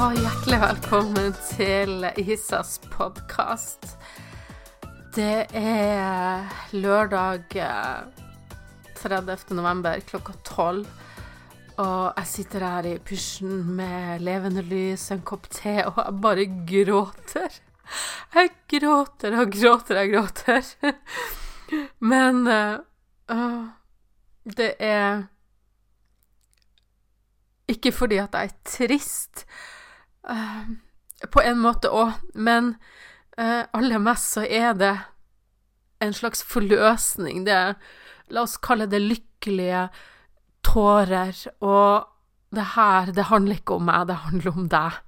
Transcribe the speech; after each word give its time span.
og 0.00 0.14
hjertelig 0.16 0.56
velkommen 0.62 1.34
til 1.50 2.06
Isas 2.22 2.78
podkast. 2.88 3.98
Det 5.12 5.44
er 5.52 6.46
lørdag 6.72 7.42
30. 8.96 9.34
Eh, 9.34 9.42
november 9.58 10.00
klokka 10.08 10.32
tolv. 10.46 10.86
Og 11.84 12.16
jeg 12.16 12.28
sitter 12.30 12.64
her 12.64 12.88
i 12.88 12.94
pysjen 13.04 13.58
med 13.76 14.24
levende 14.24 14.64
lys, 14.64 15.04
en 15.12 15.20
kopp 15.20 15.50
te, 15.52 15.74
og 15.84 15.98
jeg 16.00 16.16
bare 16.24 16.46
gråter. 16.70 17.58
Jeg 18.38 18.54
gråter 18.72 19.36
og 19.36 19.52
gråter 19.52 20.00
og 20.00 20.14
gråter. 20.14 20.70
Men 22.00 22.46
uh, 22.48 23.68
det 24.48 24.70
er 24.80 25.26
ikke 27.68 27.92
fordi 27.92 28.22
at 28.22 28.32
jeg 28.32 28.48
er 28.48 28.56
trist, 28.64 29.44
uh, 30.28 30.68
på 31.30 31.44
en 31.44 31.60
måte 31.62 31.92
òg, 31.92 32.18
men 32.34 32.74
uh, 33.38 33.64
aller 33.76 34.02
mest 34.02 34.36
så 34.36 34.44
er 34.44 34.74
det 34.76 34.94
en 36.00 36.14
slags 36.16 36.42
forløsning. 36.42 37.44
Det 37.44 37.58
La 38.30 38.44
oss 38.46 38.56
kalle 38.62 38.86
det 38.90 39.00
lykkelige 39.02 39.88
tårer. 40.66 41.34
Og 41.66 42.06
det 42.54 42.66
her, 42.76 43.14
det 43.14 43.30
handler 43.30 43.60
ikke 43.60 43.78
om 43.78 43.88
meg, 43.90 44.06
det 44.10 44.20
handler 44.26 44.52
om 44.54 44.68
deg. 44.70 45.00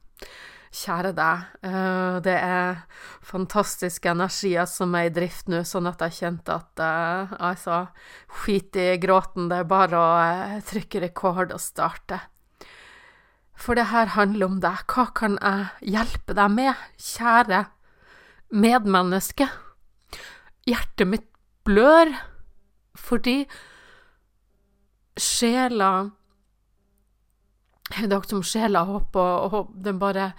Kjære 0.73 1.13
deg. 1.15 1.47
Uh, 1.67 2.19
det 2.25 2.35
er 2.35 2.83
fantastiske 3.29 4.11
energier 4.11 4.67
som 4.71 4.95
er 4.97 5.11
i 5.11 5.15
drift 5.15 5.51
nå, 5.53 5.61
sånn 5.69 5.91
at 5.91 6.03
jeg 6.07 6.19
kjente 6.23 6.57
at 6.57 6.83
uh, 6.83 7.35
altså, 7.51 7.85
skit 8.41 8.79
i 8.81 8.89
gråten, 9.03 9.51
det 9.53 9.61
er 9.61 9.69
bare 9.71 10.01
å 10.01 10.63
trykke 10.67 11.05
rekord 11.07 11.53
og 11.55 11.63
starte. 11.63 12.23
For 13.55 13.79
det 13.79 13.91
her 13.93 14.15
handler 14.17 14.49
om 14.49 14.61
deg. 14.63 14.85
Hva 14.91 15.07
kan 15.15 15.37
jeg 15.41 15.93
hjelpe 15.95 16.35
deg 16.37 16.55
med, 16.55 16.87
kjære 16.99 17.67
medmenneske? 18.53 19.49
Hjertet 20.69 21.09
mitt 21.09 21.29
blør 21.67 22.11
fordi 22.99 23.45
sjela 25.19 26.11
Det 27.93 28.13
er 28.15 28.27
som 28.29 28.43
sjela 28.47 28.85
hopper, 28.89 29.53
og 29.53 29.73
den 29.85 29.99
bare 30.01 30.33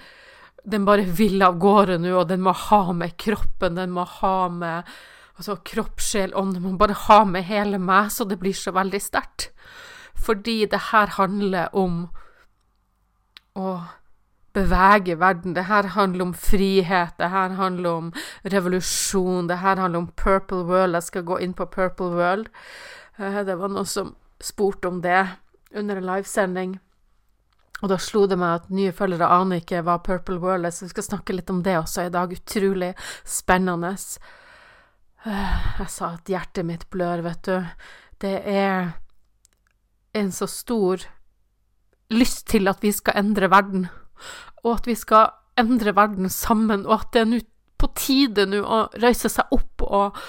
den 0.63 0.85
bare 0.87 1.03
vil 1.03 1.43
av 1.43 1.57
gårde 1.59 1.97
nå, 1.99 2.13
og 2.21 2.29
den 2.29 2.43
må 2.43 2.53
ha 2.55 2.93
med 2.95 3.17
kroppen, 3.19 3.75
den 3.75 3.91
må 3.91 4.05
ha 4.07 4.47
med 4.47 4.87
altså 5.35 5.57
kropp, 5.65 5.99
sjel, 6.01 6.33
ånd, 6.39 6.55
den 6.55 6.63
må 6.63 6.77
bare 6.79 6.95
ha 7.07 7.23
med 7.27 7.43
hele 7.49 7.79
meg, 7.81 8.11
så 8.13 8.25
det 8.29 8.39
blir 8.39 8.55
så 8.55 8.71
veldig 8.75 9.01
sterkt. 9.01 9.49
Fordi 10.23 10.63
det 10.69 10.79
her 10.91 11.15
handler 11.17 11.73
om 11.75 12.05
å 13.55 13.75
bevege 14.53 15.17
verden. 15.19 15.55
Det 15.55 15.65
her 15.69 15.89
handler 15.95 16.29
om 16.29 16.33
frihet, 16.33 17.17
det 17.17 17.29
her 17.33 17.55
handler 17.57 17.89
om 17.89 18.11
revolusjon, 18.43 19.47
det 19.49 19.61
her 19.63 19.81
handler 19.81 20.05
om 20.05 20.11
Purple 20.17 20.63
World. 20.69 20.95
Jeg 20.95 21.09
skal 21.09 21.27
gå 21.27 21.39
inn 21.41 21.53
på 21.57 21.65
Purple 21.65 22.13
World. 22.13 22.49
Eh, 23.17 23.41
det 23.45 23.57
var 23.59 23.73
noen 23.73 23.89
som 23.89 24.15
spurte 24.43 24.87
om 24.87 25.01
det 25.01 25.27
under 25.73 25.97
en 25.97 26.09
livesending. 26.11 26.77
Og 27.81 27.89
da 27.91 27.97
slo 27.99 28.23
det 28.29 28.37
meg 28.39 28.61
at 28.61 28.69
nye 28.71 28.93
følgere 28.95 29.27
aner 29.41 29.59
ikke 29.59 29.81
hva 29.83 29.97
Purple 30.03 30.39
World 30.39 30.69
er, 30.69 30.71
så 30.71 30.85
vi 30.85 30.93
skal 30.93 31.09
snakke 31.09 31.35
litt 31.35 31.49
om 31.51 31.63
det 31.65 31.75
også 31.79 32.07
i 32.07 32.13
dag. 32.13 32.31
Utrolig 32.31 32.93
spennende. 33.27 33.95
Eh, 35.25 35.57
jeg 35.81 35.89
sa 35.91 36.13
at 36.13 36.29
hjertet 36.29 36.67
mitt 36.67 36.87
blør, 36.93 37.25
vet 37.25 37.49
du. 37.49 37.89
Det 38.23 38.37
er 38.47 38.93
en 40.13 40.31
så 40.31 40.47
stor 40.47 41.03
lyst 42.15 42.47
til 42.51 42.69
at 42.71 42.83
vi 42.83 42.91
skal 42.95 43.19
endre 43.21 43.49
verden, 43.51 43.87
og 44.63 44.77
at 44.77 44.87
vi 44.87 44.95
skal 44.97 45.33
endre 45.59 45.93
verden 45.95 46.29
sammen, 46.31 46.85
og 46.87 47.01
at 47.01 47.13
det 47.13 47.21
er 47.23 47.29
nå 47.29 47.41
på 47.81 47.89
tide 47.99 48.45
nå 48.47 48.61
å 48.63 48.79
røyse 49.03 49.29
seg 49.31 49.51
opp 49.51 49.83
og, 49.83 50.19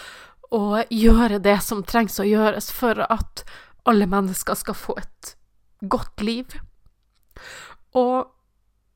og 0.55 0.91
gjøre 0.91 1.39
det 1.45 1.61
som 1.63 1.85
trengs 1.87 2.19
å 2.19 2.27
gjøres 2.27 2.73
for 2.75 2.99
at 3.07 3.45
alle 3.89 4.09
mennesker 4.11 4.59
skal 4.59 4.77
få 4.79 4.97
et 4.99 5.35
godt 5.89 6.25
liv. 6.25 6.57
Og 7.95 8.31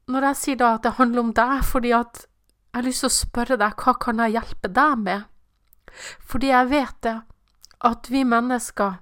når 0.09 0.31
jeg 0.31 0.41
sier 0.41 0.60
da 0.60 0.75
at 0.77 0.87
det 0.87 0.97
handler 0.98 1.27
om 1.27 1.32
deg, 1.37 1.60
fordi 1.69 1.93
at 1.97 2.25
jeg 2.25 2.81
har 2.81 2.87
lyst 2.87 3.04
til 3.04 3.10
å 3.10 3.16
spørre 3.19 3.59
deg 3.60 3.82
hva 3.84 3.94
kan 4.00 4.22
jeg 4.25 4.37
hjelpe 4.38 4.71
deg 4.75 5.04
med? 5.04 5.27
Fordi 6.28 6.50
jeg 6.50 6.71
vet 6.71 6.97
det, 7.06 7.16
at 7.88 8.10
vi 8.12 8.25
mennesker 8.27 8.98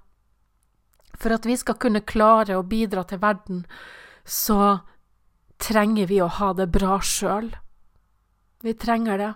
for 1.19 1.35
at 1.37 1.47
vi 1.49 1.57
skal 1.57 1.79
kunne 1.81 2.05
klare 2.05 2.59
å 2.59 2.67
bidra 2.67 3.05
til 3.09 3.23
verden, 3.23 3.65
så 4.25 4.81
trenger 5.63 6.07
vi 6.11 6.21
å 6.21 6.29
ha 6.29 6.53
det 6.57 6.69
bra 6.73 6.99
sjøl. 7.01 7.51
Vi 8.63 8.75
trenger 8.75 9.19
det. 9.19 9.33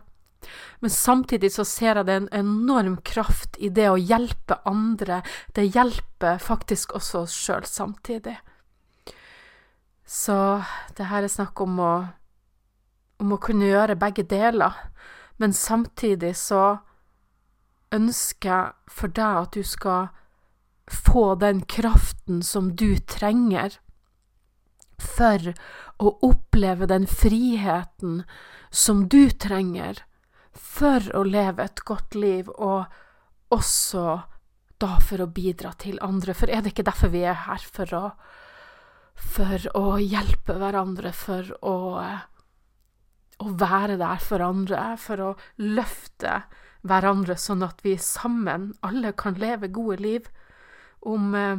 Men 0.80 0.90
samtidig 0.90 1.52
så 1.52 1.64
ser 1.68 2.00
jeg 2.00 2.06
det 2.08 2.16
en 2.16 2.28
enorm 2.32 2.96
kraft 3.04 3.58
i 3.60 3.68
det 3.68 3.88
å 3.90 3.98
hjelpe 4.00 4.60
andre. 4.68 5.20
Det 5.54 5.68
hjelper 5.68 6.40
faktisk 6.40 6.94
også 6.96 7.24
oss 7.24 7.36
sjøl 7.36 7.66
samtidig. 7.68 8.38
Så 10.06 10.36
det 10.96 11.10
her 11.10 11.22
er 11.22 11.30
snakk 11.30 11.60
om 11.62 11.76
å, 11.84 11.92
om 13.20 13.34
å 13.36 13.42
kunne 13.42 13.68
gjøre 13.68 13.98
begge 14.00 14.24
deler. 14.26 14.74
Men 15.36 15.52
samtidig 15.56 16.32
så 16.40 16.80
ønsker 17.94 18.50
jeg 18.50 18.96
for 18.96 19.12
deg 19.12 19.44
at 19.44 19.54
du 19.54 19.62
skal 19.66 20.10
få 20.90 21.34
den 21.40 21.62
kraften 21.70 22.42
som 22.42 22.74
du 22.76 22.98
trenger 22.98 23.78
for 25.00 25.52
å 26.00 26.12
oppleve 26.26 26.88
den 26.90 27.06
friheten 27.08 28.22
som 28.70 29.06
du 29.08 29.30
trenger 29.30 30.02
for 30.52 31.04
å 31.16 31.22
leve 31.24 31.64
et 31.64 31.82
godt 31.86 32.16
liv, 32.18 32.50
og 32.50 32.90
også 33.54 34.20
da 34.80 34.96
for 35.04 35.22
å 35.22 35.30
bidra 35.30 35.72
til 35.78 36.00
andre. 36.04 36.34
For 36.34 36.50
er 36.50 36.62
det 36.62 36.74
ikke 36.74 36.88
derfor 36.88 37.12
vi 37.12 37.24
er 37.28 37.38
her? 37.46 37.62
For 37.62 37.94
å, 37.96 38.02
for 39.14 39.68
å 39.78 39.84
hjelpe 40.00 40.56
hverandre, 40.58 41.12
for 41.16 41.52
å, 41.60 41.76
å 43.40 43.52
være 43.62 43.98
der 44.00 44.22
for 44.24 44.44
andre, 44.44 44.84
for 45.00 45.24
å 45.24 45.30
løfte 45.62 46.42
hverandre, 46.86 47.36
sånn 47.36 47.64
at 47.66 47.82
vi 47.84 47.96
sammen, 48.00 48.70
alle, 48.86 49.12
kan 49.12 49.36
leve 49.40 49.68
gode 49.72 50.00
liv 50.00 50.30
om 51.00 51.34
eh, 51.34 51.58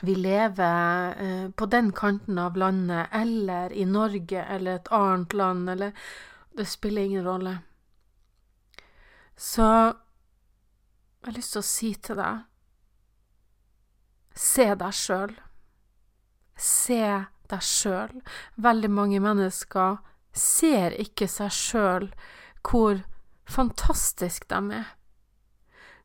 vi 0.00 0.14
lever 0.14 1.14
eh, 1.22 1.50
på 1.50 1.66
den 1.66 1.92
kanten 1.92 2.38
av 2.38 2.56
landet, 2.56 3.08
eller 3.12 3.72
i 3.72 3.84
Norge, 3.84 4.44
eller 4.44 4.74
et 4.76 4.92
annet 4.92 5.32
land, 5.32 5.70
eller 5.70 5.92
Det 6.56 6.64
spiller 6.64 7.02
ingen 7.02 7.24
rolle. 7.24 7.58
Så 9.36 9.62
jeg 9.62 11.32
har 11.32 11.32
lyst 11.32 11.52
til 11.52 11.60
å 11.60 11.68
si 11.68 11.94
til 11.94 12.16
deg 12.16 12.44
Se 14.36 14.64
deg 14.74 14.92
sjøl. 14.96 15.34
Se 16.56 17.02
deg 17.48 17.62
sjøl. 17.64 18.22
Veldig 18.56 18.90
mange 18.90 19.20
mennesker 19.20 19.96
ser 20.32 20.96
ikke 21.00 21.28
seg 21.28 21.52
sjøl 21.52 22.08
hvor 22.64 23.00
fantastisk 23.48 24.48
de 24.48 24.60
er 24.80 24.95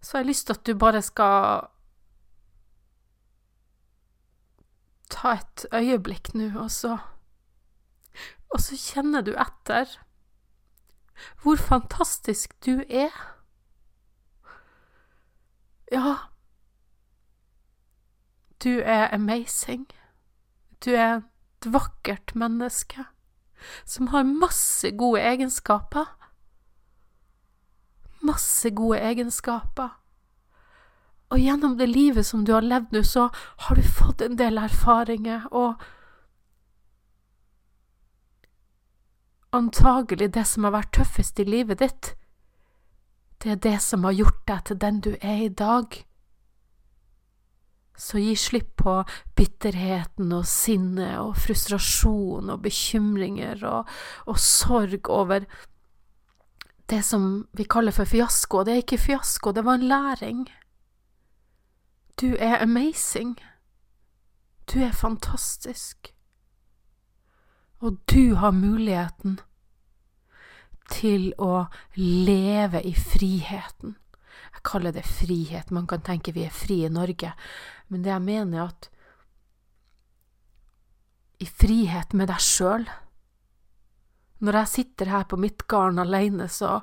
så 0.02 0.18
har 0.18 0.24
jeg 0.24 0.28
lyst 0.28 0.48
til 0.48 0.54
at 0.54 0.66
du 0.66 0.74
bare 0.78 1.02
skal 1.02 1.68
ta 5.12 5.36
et 5.38 5.66
øyeblikk 5.74 6.34
nå, 6.34 6.52
og 6.60 6.72
så 6.72 6.98
Og 8.52 8.60
så 8.60 8.76
kjenner 8.76 9.22
du 9.24 9.32
etter 9.40 9.88
hvor 11.44 11.56
fantastisk 11.56 12.54
du 12.66 12.82
er. 12.90 13.14
Ja, 15.92 16.16
du 18.64 18.80
er 18.84 19.14
amazing. 19.14 19.88
Du 20.86 20.90
er 20.92 21.22
et 21.22 21.74
vakkert 21.74 22.36
menneske 22.36 23.06
som 23.86 24.08
har 24.08 24.24
masse 24.24 24.92
gode 24.98 25.22
egenskaper 25.22 26.06
masse 28.26 28.70
gode 28.76 29.00
egenskaper. 29.00 29.98
Og 31.32 31.40
gjennom 31.40 31.78
det 31.80 31.88
livet 31.90 32.28
som 32.28 32.44
du 32.46 32.52
har 32.54 32.66
levd 32.66 32.92
nå, 32.92 33.04
så 33.08 33.30
har 33.66 33.80
du 33.80 33.84
fått 33.88 34.22
en 34.22 34.38
del 34.40 34.60
erfaringer, 34.60 35.48
og 35.52 35.80
antagelig 39.56 40.32
det 40.36 40.46
som 40.48 40.68
har 40.68 40.76
vært 40.76 40.94
tøffest 41.00 41.40
i 41.40 41.48
livet 41.48 41.80
ditt, 41.84 42.14
det 43.42 43.56
er 43.56 43.62
det 43.64 43.78
som 43.82 44.06
har 44.06 44.16
gjort 44.16 44.42
deg 44.48 44.64
til 44.68 44.80
den 44.84 45.00
du 45.02 45.12
er 45.18 45.46
i 45.48 45.50
dag. 45.50 45.96
Så 47.98 48.22
gi 48.22 48.36
slipp 48.38 48.76
på 48.82 48.94
bitterheten 49.38 50.32
og 50.34 50.46
sinne 50.50 51.10
og 51.22 51.36
frustrasjon 51.42 52.50
og 52.54 52.62
bekymringer 52.64 53.66
og, 53.68 53.90
og 54.30 54.40
sorg 54.42 55.10
over 55.10 55.46
det 56.92 57.04
som 57.08 57.48
vi 57.56 57.64
kaller 57.64 57.96
for 57.96 58.06
fiasko. 58.06 58.64
Det 58.68 58.74
er 58.74 58.84
ikke 58.84 59.00
fiasko, 59.00 59.54
det 59.56 59.64
var 59.66 59.80
en 59.80 59.88
læring. 59.88 60.42
Du 62.22 62.36
er 62.40 62.60
amazing. 62.62 63.38
Du 64.74 64.80
er 64.80 64.92
fantastisk. 64.92 66.14
Og 67.80 67.98
du 68.12 68.36
har 68.36 68.52
muligheten 68.52 69.40
til 70.92 71.32
å 71.40 71.66
leve 71.96 72.84
i 72.84 72.94
friheten. 72.94 73.96
Jeg 74.52 74.64
kaller 74.68 74.92
det 74.92 75.08
frihet. 75.08 75.72
Man 75.72 75.88
kan 75.88 76.04
tenke 76.04 76.36
vi 76.36 76.44
er 76.46 76.54
fri 76.54 76.84
i 76.86 76.92
Norge, 76.92 77.32
men 77.88 78.04
det 78.04 78.12
jeg 78.12 78.28
mener, 78.28 78.60
er 78.60 78.68
at 78.68 78.90
i 81.42 81.48
frihet 81.48 82.14
med 82.14 82.30
deg 82.30 82.44
sjøl 82.44 82.86
Når 84.42 84.58
jeg 84.58 84.72
sitter 84.72 85.12
her 85.14 85.28
på 85.30 85.38
mitt 85.38 85.68
garn 85.70 86.02
alene, 86.02 86.48
så 86.50 86.80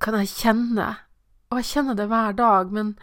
kan 0.00 0.16
jeg 0.20 0.32
kjenne, 0.32 0.88
og 1.50 1.60
jeg 1.60 1.70
kjenner 1.72 1.96
det 1.96 2.08
hver 2.08 2.36
dag, 2.36 2.70
men 2.72 2.94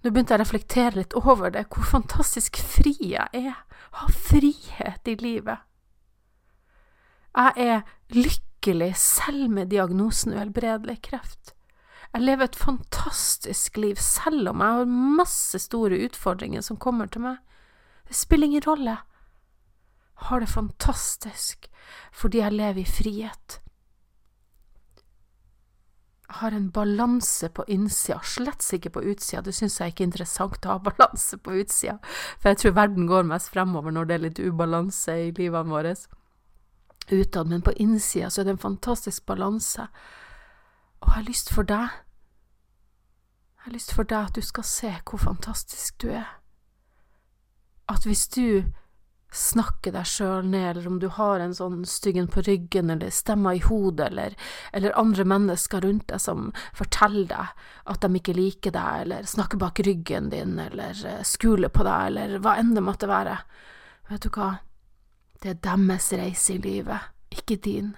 nå 0.00 0.10
begynte 0.10 0.32
jeg 0.32 0.40
å 0.40 0.44
reflektere 0.44 0.96
litt 0.96 1.16
over 1.18 1.52
det, 1.52 1.66
hvor 1.72 1.88
fantastisk 1.88 2.60
fri 2.60 2.94
jeg 3.00 3.28
er. 3.36 3.58
Ha 4.00 4.06
frihet 4.12 5.08
i 5.10 5.16
livet. 5.20 5.66
Jeg 7.36 7.66
er 7.66 7.82
lykkelig 8.16 8.94
selv 9.00 9.50
med 9.52 9.70
diagnosen 9.72 10.34
uhelbredelig 10.36 11.00
kreft. 11.10 11.54
Jeg 12.10 12.24
lever 12.24 12.48
et 12.48 12.58
fantastisk 12.58 13.76
liv, 13.78 14.00
selv 14.02 14.50
om 14.50 14.64
jeg 14.64 14.80
har 14.80 14.96
masse 15.20 15.60
store 15.62 16.00
utfordringer 16.08 16.64
som 16.64 16.80
kommer 16.80 17.10
til 17.12 17.22
meg. 17.28 17.38
Det 18.08 18.16
spiller 18.18 18.50
ingen 18.50 18.66
rolle. 18.66 18.96
Jeg 20.20 20.28
har 20.28 20.40
det 20.40 20.52
fantastisk 20.52 21.66
fordi 22.12 22.38
jeg 22.38 22.52
lever 22.54 22.82
i 22.82 22.86
frihet 22.86 23.60
har 26.32 26.52
en 26.52 26.70
balanse 26.70 27.48
på 27.48 27.64
innsida, 27.66 28.20
slett 28.22 28.64
ikke 28.72 28.90
på 28.94 29.02
utsida. 29.02 29.42
Det 29.42 29.54
syns 29.54 29.80
jeg 29.80 29.92
ikke 29.92 30.04
er 30.04 30.10
interessant 30.10 30.66
å 30.66 30.76
ha 30.76 30.82
balanse 30.82 31.38
på 31.42 31.56
utsida, 31.58 31.98
for 32.38 32.50
jeg 32.50 32.60
tror 32.62 32.76
verden 32.76 33.08
går 33.10 33.26
mest 33.26 33.50
fremover 33.50 33.94
når 33.94 34.08
det 34.08 34.14
er 34.14 34.24
litt 34.26 34.42
ubalanse 34.42 35.16
i 35.26 35.32
livene 35.36 35.74
våre 35.74 35.94
utad, 37.10 37.50
men 37.50 37.64
på 37.66 37.74
innsida 37.82 38.30
så 38.30 38.42
er 38.42 38.48
det 38.48 38.54
en 38.56 38.62
fantastisk 38.62 39.26
balanse. 39.26 39.88
Og 41.00 41.08
jeg 41.08 41.16
har 41.16 41.28
lyst 41.28 41.52
for 41.54 41.66
deg 41.66 41.88
Jeg 43.60 43.66
har 43.66 43.72
lyst 43.72 43.92
for 43.92 44.08
deg 44.08 44.28
at 44.30 44.36
du 44.36 44.40
skal 44.40 44.64
se 44.64 44.90
hvor 45.04 45.20
fantastisk 45.20 45.98
du 46.00 46.08
er. 46.08 46.28
At 47.92 48.06
hvis 48.08 48.28
du 48.28 48.64
snakke 49.30 49.92
deg 49.94 50.06
sjøl 50.08 50.48
ned, 50.50 50.70
eller 50.72 50.88
om 50.90 50.98
du 50.98 51.06
har 51.14 51.40
en 51.40 51.54
sånn 51.54 51.84
styggen 51.86 52.26
på 52.30 52.42
ryggen 52.46 52.90
eller 52.90 53.12
stemmer 53.14 53.58
i 53.58 53.62
hodet, 53.62 54.08
eller, 54.10 54.34
eller, 54.72 54.96
andre 54.98 55.24
mennesker 55.24 55.84
rundt 55.86 56.08
deg 56.10 56.22
som 56.22 56.50
forteller 56.76 57.28
deg 57.30 57.92
at 57.94 58.02
de 58.02 58.20
ikke 58.20 58.34
liker 58.34 58.74
deg, 58.74 59.04
eller 59.04 59.28
snakker 59.30 59.60
bak 59.62 59.82
ryggen 59.86 60.30
din, 60.34 60.58
eller 60.58 60.98
eh, 61.06 61.22
skuler 61.26 61.70
på 61.70 61.86
deg, 61.86 62.10
eller 62.10 62.42
hva 62.42 62.56
enn 62.58 62.74
det 62.74 62.84
måtte 62.84 63.10
være. 63.10 63.38
Vet 64.10 64.26
du 64.26 64.30
hva, 64.34 64.50
det 65.42 65.54
er 65.54 65.60
deres 65.68 66.10
reise 66.18 66.56
i 66.56 66.62
livet, 66.62 67.12
ikke 67.30 67.60
din. 67.62 67.94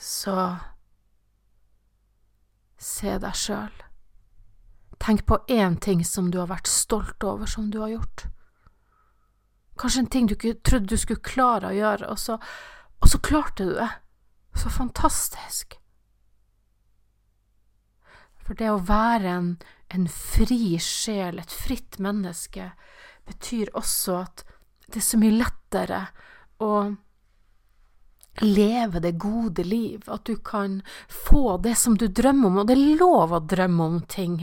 Så 0.00 0.34
se 2.80 3.18
deg 3.20 3.36
sjøl. 3.36 3.89
Tenk 5.00 5.24
på 5.26 5.38
én 5.48 5.78
ting 5.80 6.04
som 6.04 6.28
du 6.30 6.38
har 6.38 6.50
vært 6.50 6.68
stolt 6.68 7.24
over 7.24 7.48
som 7.48 7.70
du 7.72 7.80
har 7.80 7.94
gjort. 7.94 8.26
Kanskje 9.80 10.04
en 10.04 10.10
ting 10.12 10.28
du 10.28 10.34
ikke 10.36 10.58
trodde 10.60 10.92
du 10.92 11.00
skulle 11.00 11.24
klare 11.24 11.70
å 11.70 11.76
gjøre, 11.76 12.10
og 12.12 12.18
så, 12.20 12.36
og 13.00 13.08
så 13.08 13.20
klarte 13.24 13.64
du 13.64 13.74
det. 13.78 13.88
Så 14.60 14.68
fantastisk. 14.74 15.78
For 18.44 18.58
det 18.58 18.68
å 18.68 18.82
være 18.82 19.30
en, 19.30 19.50
en 19.94 20.08
fri 20.10 20.76
sjel, 20.82 21.38
et 21.40 21.54
fritt 21.54 22.00
menneske, 22.02 22.72
betyr 23.30 23.70
også 23.78 24.16
at 24.24 24.44
det 24.90 24.98
er 25.00 25.06
så 25.06 25.20
mye 25.22 25.38
lettere 25.38 26.00
å 26.60 26.72
leve 28.40 29.00
det 29.00 29.18
gode 29.20 29.64
liv, 29.64 30.04
at 30.06 30.24
du 30.24 30.36
kan 30.36 30.80
få 31.08 31.56
det 31.62 31.74
som 31.78 31.96
du 31.96 32.06
drømmer 32.08 32.48
om, 32.48 32.60
og 32.62 32.70
det 32.70 32.76
er 32.76 33.00
lov 33.00 33.34
å 33.36 33.42
drømme 33.44 33.88
om 33.92 34.00
ting. 34.08 34.38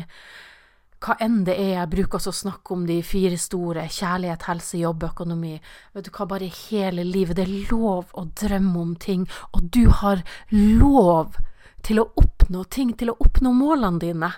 Hva 1.03 1.13
enn 1.21 1.43
det 1.45 1.53
er 1.61 1.73
jeg 1.75 1.91
bruker 1.91 2.29
å 2.29 2.33
snakke 2.33 2.73
om 2.73 2.87
de 2.89 2.97
fire 3.05 3.37
store, 3.37 3.85
kjærlighet, 3.93 4.47
helse, 4.49 4.79
jobb, 4.81 5.05
økonomi, 5.11 5.53
vet 5.93 6.07
du 6.07 6.11
hva, 6.15 6.25
bare 6.29 6.49
hele 6.49 7.05
livet, 7.05 7.37
det 7.37 7.45
er 7.45 7.69
lov 7.71 8.15
å 8.17 8.25
drømme 8.41 8.81
om 8.81 8.95
ting, 8.97 9.27
og 9.53 9.69
du 9.73 9.85
har 10.01 10.23
lov 10.53 11.37
til 11.85 12.01
å 12.01 12.09
oppnå 12.17 12.63
ting, 12.73 12.95
til 12.97 13.13
å 13.13 13.17
oppnå 13.21 13.53
målene 13.53 14.01
dine, 14.01 14.31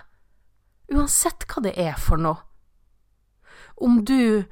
uansett 0.92 1.48
hva 1.48 1.64
det 1.64 1.76
er 1.80 1.96
for 1.98 2.20
noe. 2.20 2.44
Om 3.80 4.02
du 4.04 4.44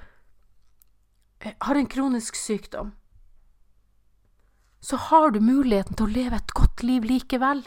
har 1.44 1.76
en 1.76 1.86
kronisk 1.86 2.38
sykdom, 2.40 2.94
så 4.80 4.96
har 5.08 5.30
du 5.30 5.40
muligheten 5.40 5.96
til 5.96 6.06
å 6.06 6.14
leve 6.14 6.38
et 6.38 6.54
godt 6.54 6.82
liv 6.86 7.06
likevel. 7.06 7.64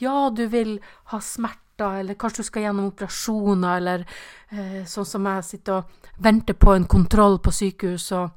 Ja, 0.00 0.30
du 0.30 0.46
vil 0.48 0.78
ha 1.12 1.20
smerter, 1.20 2.00
eller 2.00 2.16
kanskje 2.18 2.42
du 2.42 2.48
skal 2.48 2.66
gjennom 2.66 2.90
operasjoner, 2.90 3.76
eller 3.76 4.04
eh, 4.50 4.82
sånn 4.88 5.08
som 5.08 5.28
jeg 5.28 5.46
sitter 5.46 5.80
og 5.80 6.22
venter 6.24 6.56
på 6.56 6.74
en 6.74 6.88
kontroll 6.90 7.38
på 7.44 7.52
sykehus 7.54 8.10
og 8.16 8.36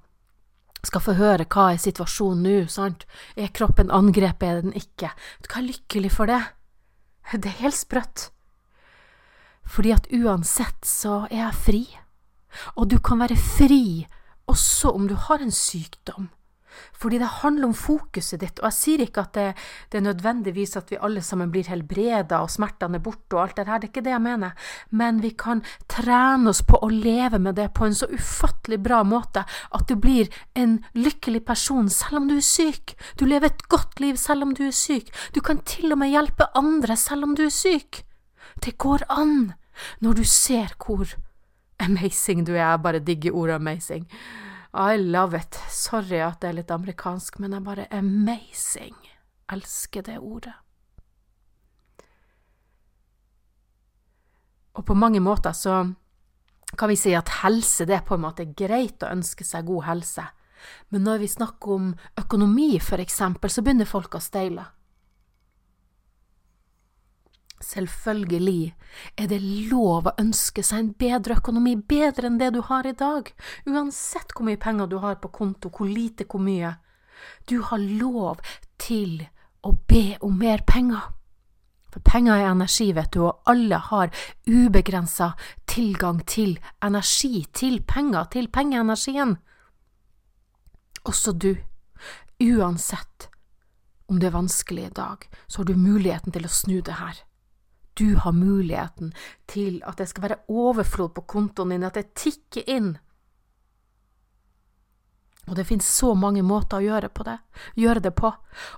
skal 0.83 1.03
få 1.03 1.15
høre 1.15 1.47
hva 1.47 1.69
er 1.71 1.79
situasjonen 1.79 2.43
nå, 2.43 2.55
sant, 2.71 3.05
er 3.39 3.53
kroppen 3.55 3.91
angrepet, 3.91 4.43
er 4.43 4.61
den 4.65 4.75
ikke, 4.75 5.13
du 5.43 5.49
være 5.49 5.69
lykkelig 5.69 6.11
for 6.11 6.31
det, 6.31 6.41
det 7.31 7.51
er 7.53 7.61
helt 7.63 7.79
sprøtt, 7.79 8.25
fordi 9.63 9.93
at 9.95 10.09
uansett 10.11 10.83
så 10.87 11.21
er 11.29 11.45
jeg 11.45 11.61
fri, 11.67 11.83
og 12.75 12.91
du 12.91 12.99
kan 12.99 13.23
være 13.23 13.39
fri 13.39 13.83
også 14.51 14.91
om 14.91 15.07
du 15.07 15.15
har 15.15 15.39
en 15.39 15.55
sykdom. 15.55 16.27
Fordi 16.97 17.19
det 17.21 17.29
handler 17.41 17.69
om 17.69 17.75
fokuset 17.77 18.41
ditt, 18.41 18.61
og 18.61 18.69
jeg 18.69 18.77
sier 18.77 19.03
ikke 19.05 19.23
at 19.25 19.33
det, 19.37 19.47
det 19.91 19.99
er 19.99 20.05
nødvendigvis 20.07 20.77
at 20.79 20.91
vi 20.91 20.99
alle 21.01 21.23
sammen 21.25 21.51
blir 21.53 21.67
helbreda 21.69 22.41
og 22.43 22.51
smertene 22.51 22.99
er 22.99 23.03
borte 23.05 23.37
og 23.37 23.43
alt 23.43 23.57
det 23.59 23.67
her, 23.67 23.81
det 23.81 23.89
er 23.89 23.93
ikke 23.93 24.05
det 24.05 24.13
jeg 24.13 24.23
mener, 24.23 24.69
men 24.91 25.21
vi 25.23 25.33
kan 25.39 25.63
trene 25.91 26.53
oss 26.53 26.63
på 26.67 26.79
å 26.81 26.89
leve 26.91 27.39
med 27.43 27.57
det 27.59 27.69
på 27.77 27.87
en 27.87 27.97
så 27.97 28.09
ufattelig 28.11 28.79
bra 28.83 29.01
måte 29.07 29.45
at 29.45 29.87
du 29.89 29.95
blir 29.99 30.31
en 30.59 30.79
lykkelig 30.97 31.43
person 31.47 31.89
selv 31.91 32.23
om 32.23 32.29
du 32.29 32.37
er 32.37 32.45
syk. 32.45 32.95
Du 33.19 33.25
lever 33.25 33.51
et 33.51 33.67
godt 33.71 33.99
liv 34.03 34.17
selv 34.19 34.47
om 34.47 34.53
du 34.55 34.65
er 34.67 34.75
syk. 34.75 35.11
Du 35.35 35.41
kan 35.41 35.61
til 35.67 35.93
og 35.93 36.01
med 36.01 36.13
hjelpe 36.13 36.49
andre 36.57 36.97
selv 36.99 37.29
om 37.29 37.35
du 37.37 37.45
er 37.47 37.53
syk. 37.53 38.03
Det 38.63 38.77
går 38.77 39.05
an 39.09 39.53
når 40.03 40.21
du 40.21 40.23
ser 40.27 40.75
hvor 40.77 41.09
amazing 41.79 42.45
du 42.47 42.53
er. 42.53 42.63
Jeg 42.63 42.83
bare 42.83 43.03
digger 43.03 43.35
ordet 43.35 43.55
amazing. 43.55 44.07
I 44.73 44.97
love 44.97 45.37
it. 45.37 45.59
Sorry 45.69 46.19
at 46.25 46.41
det 46.41 46.49
er 46.49 46.59
litt 46.61 46.71
amerikansk, 46.73 47.37
men 47.39 47.53
jeg 47.53 47.65
bare 47.65 47.87
amazing. 47.93 48.95
Elsker 49.53 50.05
det 50.07 50.17
ordet. 50.17 50.55
Og 54.73 54.85
på 54.85 54.95
mange 54.97 55.21
måter 55.21 55.53
så 55.53 55.83
kan 56.77 56.89
vi 56.89 56.97
si 56.97 57.13
at 57.13 57.29
helse, 57.43 57.85
det 57.85 57.99
er 57.99 58.07
på 58.07 58.17
en 58.17 58.23
måte 58.25 58.47
greit 58.57 59.03
å 59.05 59.11
ønske 59.13 59.45
seg 59.45 59.67
god 59.67 59.85
helse, 59.91 60.25
men 60.89 61.03
når 61.05 61.19
vi 61.21 61.27
snakker 61.29 61.75
om 61.75 61.91
økonomi, 62.17 62.79
for 62.81 63.03
eksempel, 63.03 63.51
så 63.51 63.61
begynner 63.61 63.85
folk 63.85 64.15
å 64.17 64.23
steile. 64.23 64.65
Selvfølgelig 67.63 68.73
er 69.17 69.29
det 69.31 69.39
lov 69.71 70.09
å 70.09 70.15
ønske 70.19 70.63
seg 70.65 70.79
en 70.79 70.91
bedre 70.99 71.37
økonomi, 71.39 71.75
bedre 71.77 72.27
enn 72.29 72.39
det 72.41 72.51
du 72.55 72.61
har 72.67 72.87
i 72.87 72.95
dag, 72.97 73.31
uansett 73.69 74.35
hvor 74.35 74.47
mye 74.49 74.59
penger 74.59 74.91
du 74.91 74.97
har 75.03 75.19
på 75.23 75.31
konto, 75.33 75.71
hvor 75.71 75.89
lite, 75.89 76.27
hvor 76.27 76.43
mye. 76.43 76.75
Du 77.47 77.61
har 77.69 77.79
lov 77.79 78.43
til 78.81 79.23
å 79.63 79.73
be 79.87 80.17
om 80.21 80.35
mer 80.39 80.65
penger. 80.67 81.11
For 81.93 82.03
penger 82.03 82.41
er 82.41 82.51
energi, 82.51 82.89
vet 82.91 83.13
du, 83.13 83.21
og 83.29 83.49
alle 83.49 83.79
har 83.89 84.11
ubegrensa 84.49 85.33
tilgang 85.69 86.23
til 86.27 86.57
energi, 86.83 87.45
til 87.53 87.79
penger, 87.87 88.31
til 88.33 88.49
pengeenergien. 88.49 89.37
Også 91.05 91.35
du, 91.37 91.53
uansett 92.41 93.29
om 94.09 94.19
det 94.19 94.31
er 94.31 94.35
vanskelig 94.35 94.89
i 94.89 94.95
dag, 94.97 95.29
så 95.47 95.61
har 95.61 95.69
du 95.69 95.77
muligheten 95.79 96.33
til 96.33 96.49
å 96.49 96.51
snu 96.51 96.81
det 96.81 96.97
her 96.97 97.21
du 97.93 98.15
har 98.15 98.35
muligheten 98.35 99.13
til 99.49 99.81
at 99.85 99.97
det 100.01 100.09
skal 100.09 100.29
være 100.29 100.43
overflod 100.49 101.13
på 101.15 101.25
kontoen 101.35 101.75
din, 101.75 101.87
at 101.87 101.99
det 101.99 102.13
tikker 102.17 102.69
inn. 102.69 102.93
Og 105.43 105.57
det 105.57 105.65
finnes 105.67 105.87
så 105.91 106.13
mange 106.15 106.39
måter 106.45 106.79
å 106.79 106.83
gjøre, 106.85 107.09
det, 107.27 107.33
gjøre 107.75 108.03
det 108.05 108.13
på, 108.15 108.29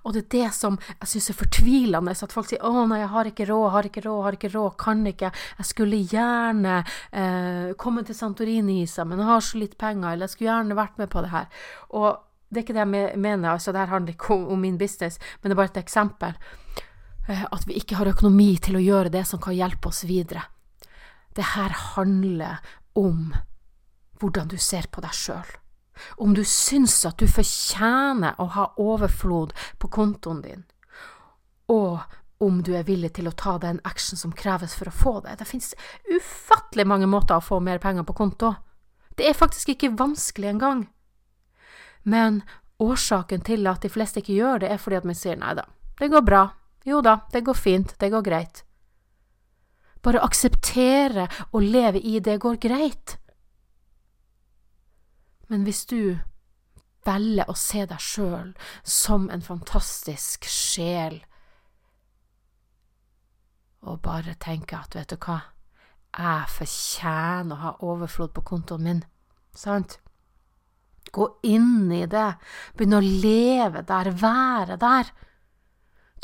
og 0.02 0.14
det 0.16 0.24
er 0.24 0.30
det 0.34 0.48
som 0.58 0.80
jeg 0.88 1.12
synes 1.12 1.30
er 1.30 1.38
fortvilende, 1.38 2.16
at 2.26 2.34
folk 2.34 2.50
sier 2.50 2.64
'Å 2.64 2.88
nei, 2.90 3.00
jeg 3.04 3.10
har 3.14 3.26
ikke 3.30 3.46
råd, 3.46 3.72
har 3.72 3.84
ikke 3.86 4.02
råd, 4.02 4.24
har 4.24 4.34
ikke 4.34 4.50
råd, 4.50 4.78
kan 4.78 5.06
ikke', 5.06 5.32
jeg 5.60 5.66
skulle 5.66 6.02
gjerne 6.10 6.84
eh, 7.14 7.74
komme 7.78 8.04
til 8.04 8.16
Santorini 8.16 8.82
i 8.82 8.88
seg, 8.88 9.06
men 9.08 9.20
jeg 9.20 9.28
har 9.28 9.42
så 9.42 9.60
litt 9.60 9.78
penger, 9.78 10.10
eller 10.10 10.26
jeg 10.26 10.30
skulle 10.30 10.50
gjerne 10.50 10.76
vært 10.76 10.98
med 10.98 11.10
på 11.10 11.22
det 11.22 11.30
her. 11.30 11.46
Og 11.90 12.18
det 12.50 12.58
er 12.58 12.64
ikke 12.64 12.74
det 12.74 12.86
jeg 12.86 13.20
mener, 13.20 13.50
altså 13.52 13.72
det 13.72 13.80
her 13.80 13.94
handler 13.94 14.14
ikke 14.14 14.34
om 14.34 14.60
min 14.60 14.78
business, 14.78 15.20
men 15.42 15.50
det 15.50 15.54
er 15.54 15.62
bare 15.62 15.74
et 15.78 15.84
eksempel. 15.86 16.34
Eh, 17.28 17.46
at 17.52 17.68
vi 17.68 17.78
ikke 17.80 17.98
har 18.00 18.10
økonomi 18.12 18.54
til 18.62 18.78
å 18.78 18.84
gjøre 18.84 19.14
det 19.14 19.26
som 19.28 19.42
kan 19.42 19.56
hjelpe 19.58 19.90
oss 19.90 20.04
videre. 20.06 20.46
Det 21.36 21.56
her 21.56 21.74
handler 21.96 22.62
om 22.96 23.34
hvordan 24.22 24.52
du 24.52 24.58
ser 24.62 24.88
på 24.92 25.02
deg 25.04 25.16
sjøl. 25.16 25.48
Om 26.22 26.36
du 26.36 26.44
syns 26.48 26.98
at 27.08 27.18
du 27.20 27.28
fortjener 27.28 28.38
å 28.40 28.50
ha 28.56 28.68
overflod 28.82 29.56
på 29.80 29.90
kontoen 29.92 30.42
din, 30.44 30.64
og 31.72 32.04
om 32.44 32.60
du 32.64 32.74
er 32.76 32.84
villig 32.84 33.14
til 33.16 33.30
å 33.30 33.36
ta 33.36 33.56
den 33.64 33.80
action 33.88 34.20
som 34.20 34.34
kreves 34.36 34.76
for 34.76 34.92
å 34.92 34.96
få 34.96 35.14
det. 35.24 35.38
Det 35.40 35.48
finnes 35.48 35.72
ufattelig 36.12 36.86
mange 36.88 37.08
måter 37.08 37.40
å 37.40 37.44
få 37.44 37.62
mer 37.64 37.80
penger 37.80 38.04
på 38.04 38.16
konto. 38.18 38.52
Det 39.16 39.30
er 39.30 39.38
faktisk 39.40 39.72
ikke 39.72 39.94
vanskelig 39.96 40.52
engang. 40.52 40.84
Men 42.04 42.44
årsaken 42.84 43.42
til 43.48 43.66
at 43.72 43.88
de 43.88 43.90
fleste 43.90 44.20
ikke 44.20 44.36
gjør 44.36 44.66
det, 44.66 44.70
er 44.70 44.84
fordi 44.84 45.00
at 45.00 45.08
man 45.08 45.18
sier 45.18 45.40
nei 45.40 45.56
da, 45.56 45.64
det 45.96 46.12
går 46.12 46.26
bra, 46.28 46.44
jo 46.86 47.02
da, 47.02 47.20
det 47.34 47.42
går 47.46 47.58
fint, 47.58 47.96
det 48.00 48.12
går 48.14 48.24
greit. 48.26 48.64
Bare 50.06 50.22
akseptere 50.22 51.28
å 51.52 51.62
leve 51.64 52.00
i 52.00 52.20
det 52.22 52.38
går 52.44 52.60
greit. 52.62 53.18
Men 55.50 55.66
hvis 55.66 55.86
du 55.90 56.18
velger 57.06 57.50
å 57.50 57.56
se 57.58 57.86
deg 57.90 58.02
sjøl 58.02 58.54
som 58.82 59.30
en 59.34 59.44
fantastisk 59.46 60.46
sjel, 60.50 61.20
og 63.86 64.02
bare 64.06 64.34
tenker 64.42 64.82
at 64.82 64.98
vet 64.98 65.14
du 65.14 65.20
hva, 65.22 65.42
jeg 66.16 66.50
fortjener 66.54 67.54
å 67.54 67.62
ha 67.62 67.76
overflod 67.86 68.34
på 68.34 68.46
kontoen 68.46 68.86
min, 68.88 69.04
sant? 69.54 70.00
Gå 71.14 71.28
inn 71.48 71.92
i 71.94 72.06
det, 72.10 72.32
begynne 72.76 73.02
å 73.02 73.06
leve 73.06 73.84
der, 73.88 74.10
være 74.20 74.78
der. 74.82 75.12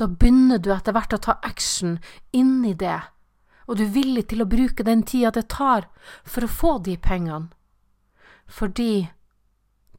Da 0.02 0.08
begynner 0.10 0.58
du 0.58 0.72
etter 0.74 0.96
hvert 0.98 1.14
å 1.14 1.22
ta 1.22 1.36
action 1.46 2.00
inn 2.34 2.64
i 2.66 2.74
det, 2.74 2.98
og 3.70 3.78
du 3.78 3.84
er 3.86 3.92
villig 3.94 4.24
til 4.32 4.42
å 4.42 4.50
bruke 4.50 4.82
den 4.82 5.04
tida 5.06 5.30
det 5.36 5.44
tar 5.54 5.86
for 6.26 6.48
å 6.48 6.50
få 6.50 6.72
de 6.88 6.96
pengene. 6.98 7.52
Fordi 8.50 9.12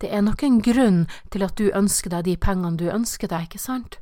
det 0.03 0.11
er 0.11 0.25
nok 0.27 0.43
en 0.43 0.59
grunn 0.59 1.05
til 1.31 1.47
at 1.47 1.55
du 1.55 1.71
ønsker 1.71 2.11
deg 2.11 2.27
de 2.27 2.35
pengene 2.35 2.81
du 2.81 2.89
ønsker 2.91 3.31
deg, 3.31 3.47
ikke 3.47 3.63
sant? 3.63 4.01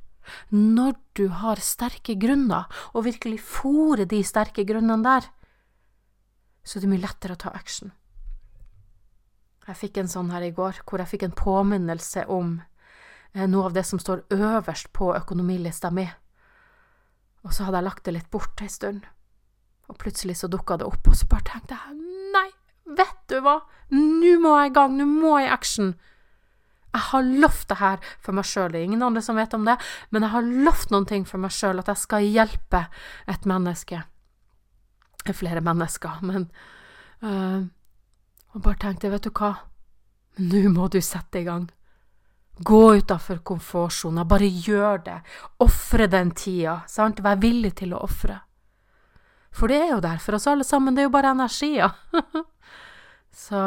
Når 0.49 0.97
du 1.21 1.27
har 1.43 1.61
sterke 1.61 2.17
grunner, 2.17 2.65
og 2.97 3.05
virkelig 3.05 3.43
fòrer 3.45 4.09
de 4.09 4.23
sterke 4.25 4.65
grunnene 4.65 5.05
der, 5.05 5.29
så 6.65 6.79
er 6.79 6.87
det 6.87 6.93
mye 6.95 7.05
lettere 7.05 7.37
å 7.37 7.43
ta 7.45 7.53
action. 7.53 7.93
Jeg 9.69 9.77
fikk 9.85 10.01
en 10.01 10.09
sånn 10.09 10.33
her 10.33 10.49
i 10.49 10.55
går, 10.57 10.81
hvor 10.89 11.05
jeg 11.05 11.13
fikk 11.13 11.29
en 11.29 11.37
påminnelse 11.37 12.25
om 12.33 12.57
noe 13.35 13.65
av 13.65 13.73
det 13.73 13.85
som 13.87 13.99
står 14.03 14.25
øverst 14.35 14.93
på 14.93 15.13
økonomilista 15.15 15.91
mi. 15.95 16.07
Og 17.45 17.55
så 17.55 17.65
hadde 17.65 17.81
jeg 17.81 17.87
lagt 17.87 18.05
det 18.05 18.15
litt 18.17 18.31
bort 18.31 18.61
ei 18.61 18.69
stund, 18.69 19.07
og 19.89 19.99
plutselig 19.99 20.37
så 20.41 20.51
dukka 20.51 20.77
det 20.81 20.87
opp, 20.89 21.09
og 21.09 21.17
så 21.17 21.29
bare 21.31 21.47
tenkte 21.49 21.79
jeg 21.79 21.97
nei, 22.35 22.49
vet 22.99 23.21
du 23.33 23.39
hva, 23.45 23.61
nå 23.95 24.37
må 24.43 24.57
jeg 24.59 24.73
i 24.73 24.75
gang, 24.77 24.97
nå 24.99 25.07
må 25.09 25.39
jeg 25.39 25.49
i 25.49 25.55
action. 25.55 25.95
Jeg 26.91 27.07
har 27.07 27.23
lovt 27.23 27.69
det 27.71 27.79
her 27.79 27.99
for 28.19 28.35
meg 28.35 28.49
sjøl, 28.51 28.73
det 28.73 28.81
er 28.81 28.89
ingen 28.91 29.07
andre 29.07 29.23
som 29.23 29.39
vet 29.39 29.55
om 29.55 29.65
det, 29.67 29.79
men 30.11 30.27
jeg 30.27 30.35
har 30.35 30.53
lovt 30.67 30.91
noen 30.91 31.07
ting 31.07 31.27
for 31.27 31.43
meg 31.43 31.55
sjøl, 31.55 31.81
at 31.81 31.91
jeg 31.93 32.03
skal 32.03 32.27
hjelpe 32.27 32.85
et 33.31 33.47
menneske. 33.47 34.03
Flere 35.31 35.61
mennesker, 35.61 36.23
men 36.25 36.49
øh, 37.23 37.69
Og 38.51 38.63
bare 38.63 38.81
tenkte, 38.83 39.11
vet 39.13 39.23
du 39.23 39.31
hva, 39.31 39.53
nå 40.43 40.71
må 40.75 40.89
du 40.91 40.99
sette 41.01 41.39
i 41.39 41.45
gang. 41.47 41.69
Gå 42.63 42.95
utafor 43.01 43.39
komfortsona, 43.45 44.25
bare 44.29 44.47
gjør 44.47 44.99
det. 45.05 45.17
Ofre 45.65 46.07
den 46.13 46.35
tida, 46.37 46.83
sant, 46.89 47.23
vær 47.25 47.41
villig 47.41 47.73
til 47.81 47.95
å 47.97 48.03
ofre. 48.05 48.37
For 49.51 49.73
det 49.73 49.79
er 49.81 49.93
jo 49.95 50.01
der 50.05 50.21
for 50.23 50.37
oss 50.37 50.47
alle 50.51 50.67
sammen, 50.67 50.95
det 50.95 51.05
er 51.05 51.09
jo 51.09 51.15
bare 51.15 51.33
energier. 51.33 51.97
Så 53.45 53.63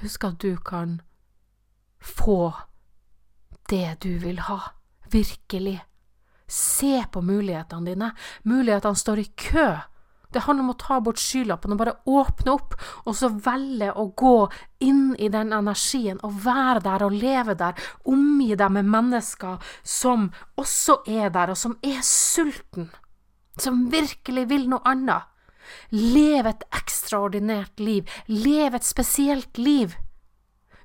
husk 0.00 0.24
at 0.28 0.38
du 0.40 0.54
kan 0.64 1.00
få 1.98 2.52
det 3.70 3.98
du 4.06 4.12
vil 4.22 4.38
ha, 4.46 4.60
virkelig. 5.10 5.80
Se 6.50 7.04
på 7.12 7.22
mulighetene 7.22 7.86
dine. 7.92 8.12
Mulighetene 8.42 8.98
står 8.98 9.22
i 9.22 9.28
kø. 9.38 9.68
Det 10.30 10.44
handler 10.44 10.64
om 10.64 10.72
å 10.74 10.78
ta 10.78 11.00
bort 11.02 11.20
skylappen 11.20 11.74
og 11.74 11.80
bare 11.80 11.96
åpne 12.06 12.54
opp, 12.54 12.76
og 13.04 13.16
så 13.18 13.30
velge 13.44 13.90
å 13.98 14.06
gå 14.16 14.36
inn 14.86 15.16
i 15.18 15.30
den 15.32 15.52
energien 15.56 16.20
og 16.26 16.38
være 16.44 16.84
der 16.86 17.04
og 17.06 17.16
leve 17.18 17.56
der, 17.58 17.78
omgi 18.06 18.54
deg 18.54 18.74
med 18.76 18.90
mennesker 18.90 19.74
som 19.82 20.30
også 20.60 21.00
er 21.10 21.32
der, 21.34 21.54
og 21.54 21.58
som 21.58 21.76
er 21.82 21.98
sulten, 22.06 22.90
som 23.58 23.88
virkelig 23.92 24.46
vil 24.52 24.68
noe 24.70 24.84
annet. 24.88 25.26
Lev 25.94 26.46
et 26.50 26.64
ekstraordinært 26.74 27.82
liv, 27.82 28.08
lev 28.26 28.74
et 28.74 28.86
spesielt 28.86 29.58
liv. 29.58 29.94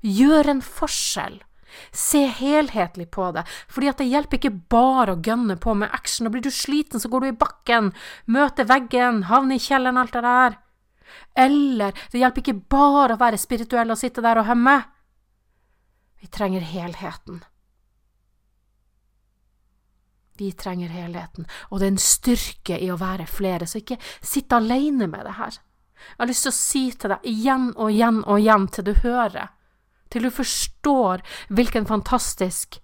Gjør 0.05 0.51
en 0.51 0.61
forskjell. 0.61 1.39
Se 1.91 2.25
helhetlig 2.27 3.09
på 3.11 3.29
det, 3.35 3.45
fordi 3.71 3.89
at 3.91 4.01
det 4.01 4.09
hjelper 4.09 4.39
ikke 4.39 4.53
bare 4.71 5.15
å 5.15 5.21
gønne 5.23 5.57
på 5.61 5.75
med 5.77 5.93
action. 5.95 6.27
Og 6.27 6.35
blir 6.35 6.45
du 6.45 6.51
sliten, 6.53 7.01
så 7.01 7.11
går 7.11 7.25
du 7.25 7.31
i 7.31 7.39
bakken, 7.45 7.91
møter 8.31 8.67
veggen, 8.69 9.25
havner 9.31 9.59
i 9.59 9.65
kjelleren, 9.65 9.99
alt 10.01 10.15
det 10.15 10.23
der. 10.25 10.59
Eller 11.35 11.97
det 12.11 12.21
hjelper 12.21 12.43
ikke 12.43 12.61
bare 12.71 13.15
å 13.15 13.21
være 13.21 13.39
spirituell 13.39 13.91
og 13.93 13.99
sitte 13.99 14.23
der 14.25 14.41
og 14.41 14.49
hømme. 14.49 14.79
Vi 16.21 16.31
trenger 16.33 16.63
helheten. 16.65 17.43
Vi 20.37 20.49
trenger 20.51 20.91
helheten, 20.91 21.45
og 21.71 21.79
det 21.79 21.85
er 21.85 21.93
en 21.93 22.01
styrke 22.01 22.79
i 22.83 22.89
å 22.91 22.97
være 22.99 23.23
flere, 23.29 23.67
så 23.69 23.79
ikke 23.79 23.95
sitt 24.19 24.51
alene 24.51 25.07
med 25.07 25.23
det 25.23 25.37
her. 25.37 25.61
Jeg 25.95 26.17
har 26.19 26.27
lyst 26.27 26.43
til 26.43 26.51
å 26.51 26.57
si 26.57 26.81
til 26.91 27.13
deg 27.13 27.29
igjen 27.31 27.69
og 27.71 27.91
igjen 27.93 28.17
og 28.25 28.41
igjen 28.41 28.65
til 28.67 28.87
du 28.89 28.91
hører 28.99 29.53
til 30.11 30.27
du 30.27 30.31
forstår 30.33 31.23
hvilken 31.49 31.87
fantastisk 31.87 32.79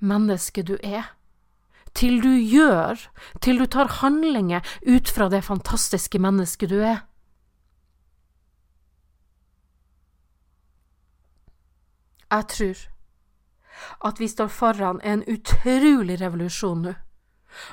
menneske 0.00 0.62
du 0.62 0.76
er, 0.82 1.12
til 1.96 2.20
du 2.22 2.32
gjør, 2.36 3.00
til 3.40 3.58
du 3.58 3.66
tar 3.66 3.88
handlinger 4.02 4.60
ut 4.86 5.08
fra 5.08 5.28
det 5.32 5.44
fantastiske 5.44 6.18
mennesket 6.20 6.70
du 6.70 6.80
er. 6.84 7.06
Jeg 12.30 12.46
tror 12.52 12.84
at 14.08 14.20
vi 14.20 14.28
står 14.28 14.48
foran 14.48 15.00
en 15.04 15.22
utrolig 15.30 16.20
revolusjon 16.20 16.82
nå, 16.88 16.94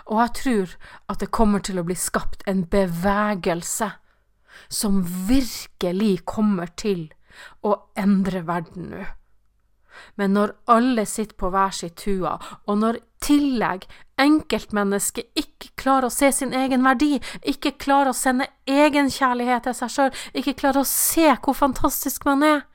og 0.06 0.20
jeg 0.22 0.34
tror 0.40 0.74
at 1.10 1.20
det 1.20 1.32
kommer 1.36 1.64
til 1.64 1.80
å 1.80 1.86
bli 1.88 1.96
skapt 2.00 2.44
en 2.48 2.64
bevegelse 2.70 3.90
som 4.70 5.02
virkelig 5.28 6.24
kommer 6.30 6.70
til 6.78 7.10
å 7.64 7.76
endre 8.00 8.44
verden 8.48 8.90
nå. 8.94 9.04
Men 10.16 10.34
når 10.34 10.54
alle 10.74 11.06
sitter 11.06 11.36
på 11.38 11.50
hver 11.54 11.74
sitt 11.76 12.04
hua, 12.08 12.38
og 12.66 12.80
når 12.82 13.00
tillegg 13.24 13.86
enkeltmennesket 14.22 15.30
ikke 15.40 15.72
klarer 15.80 16.10
å 16.10 16.14
se 16.14 16.32
sin 16.34 16.54
egen 16.58 16.86
verdi, 16.86 17.18
ikke 17.42 17.76
klarer 17.82 18.12
å 18.12 18.18
sende 18.18 18.50
egenkjærlighet 18.70 19.68
til 19.68 19.78
seg 19.78 19.94
sjøl, 19.94 20.16
ikke 20.34 20.58
klarer 20.60 20.84
å 20.84 20.90
se 20.90 21.30
hvor 21.44 21.58
fantastisk 21.58 22.26
man 22.30 22.46
er, 22.48 22.66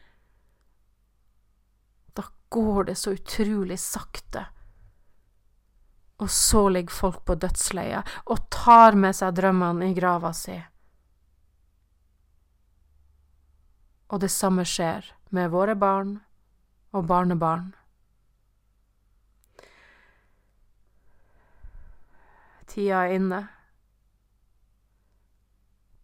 da 2.15 2.27
går 2.55 2.91
det 2.91 2.99
så 3.03 3.15
utrolig 3.17 3.81
sakte. 3.83 4.49
Og 6.19 6.31
så 6.35 6.65
ligger 6.75 6.95
folk 6.95 7.23
på 7.29 7.37
dødsleiet 7.39 8.17
og 8.27 8.49
tar 8.51 8.99
med 8.99 9.15
seg 9.15 9.37
drømmene 9.39 9.93
i 9.93 9.95
grava 9.95 10.33
si. 10.35 10.57
Og 14.09 14.21
det 14.23 14.31
samme 14.33 14.65
skjer 14.65 15.07
med 15.31 15.51
våre 15.53 15.77
barn 15.77 16.17
og 16.97 17.07
barnebarn. 17.09 17.75
Tida 22.69 23.05
er 23.05 23.15
inne. 23.17 23.43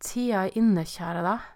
Tida 0.05 0.45
er 0.47 0.57
inne, 0.61 0.85
kjære 0.85 1.25
deg. 1.25 1.51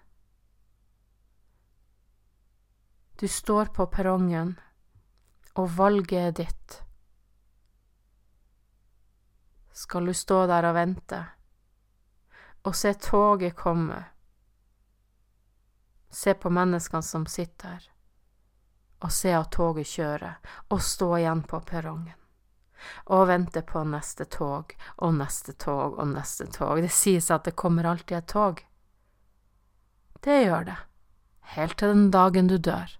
Du 3.19 3.27
står 3.27 3.73
på 3.75 3.85
perrongen, 3.91 4.53
og 5.59 5.73
valget 5.77 6.21
er 6.21 6.37
ditt. 6.37 6.77
Skal 9.75 10.07
du 10.07 10.13
stå 10.13 10.45
der 10.47 10.69
og 10.69 10.75
vente 10.75 11.19
og 12.67 12.75
se 12.75 12.93
toget 12.93 13.55
komme? 13.55 13.99
Se 16.09 16.33
på 16.33 16.49
menneskene 16.49 17.03
som 17.03 17.25
sitter 17.25 17.75
her, 17.75 17.89
og 18.99 19.11
se 19.15 19.33
at 19.35 19.51
toget 19.55 19.87
kjører, 19.87 20.39
og 20.69 20.81
stå 20.83 21.09
igjen 21.19 21.43
på 21.47 21.61
perrongen. 21.67 22.15
Og 23.11 23.27
vente 23.27 23.61
på 23.67 23.83
neste 23.83 24.25
tog 24.31 24.71
og 25.03 25.17
neste 25.17 25.53
tog 25.59 25.97
og 25.99 26.07
neste 26.13 26.47
tog. 26.47 26.79
Det 26.79 26.91
sies 26.95 27.27
at 27.31 27.43
det 27.43 27.57
kommer 27.59 27.83
alltid 27.83 28.17
et 28.17 28.29
tog. 28.31 28.61
Det 30.23 30.37
gjør 30.45 30.63
det, 30.71 30.77
helt 31.55 31.77
til 31.79 31.93
den 31.93 32.09
dagen 32.11 32.47
du 32.47 32.57
dør. 32.57 32.95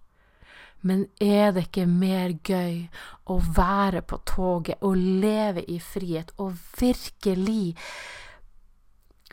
Men 0.82 1.08
er 1.20 1.52
det 1.52 1.66
ikke 1.68 1.88
mer 1.92 2.36
gøy 2.48 2.88
å 3.28 3.40
være 3.40 4.02
på 4.08 4.22
toget 4.28 4.80
og 4.84 4.96
leve 4.96 5.64
i 5.68 5.80
frihet 5.84 6.32
og 6.40 6.56
virkelig 6.80 7.76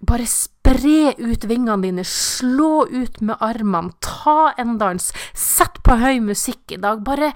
bare 0.05 0.27
spre 0.29 1.15
ut 1.17 1.45
vingene 1.49 1.83
dine, 1.83 2.05
slå 2.05 2.87
ut 2.91 3.21
med 3.21 3.41
armene, 3.41 3.95
ta 4.05 4.53
en 4.59 4.77
dans, 4.81 5.13
sett 5.33 5.81
på 5.87 5.97
høy 6.01 6.21
musikk 6.21 6.77
i 6.77 6.81
dag, 6.83 7.01
bare 7.07 7.33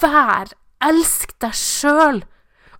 vær, 0.00 0.54
elsk 0.80 1.36
deg 1.44 1.56
sjøl, 1.56 2.22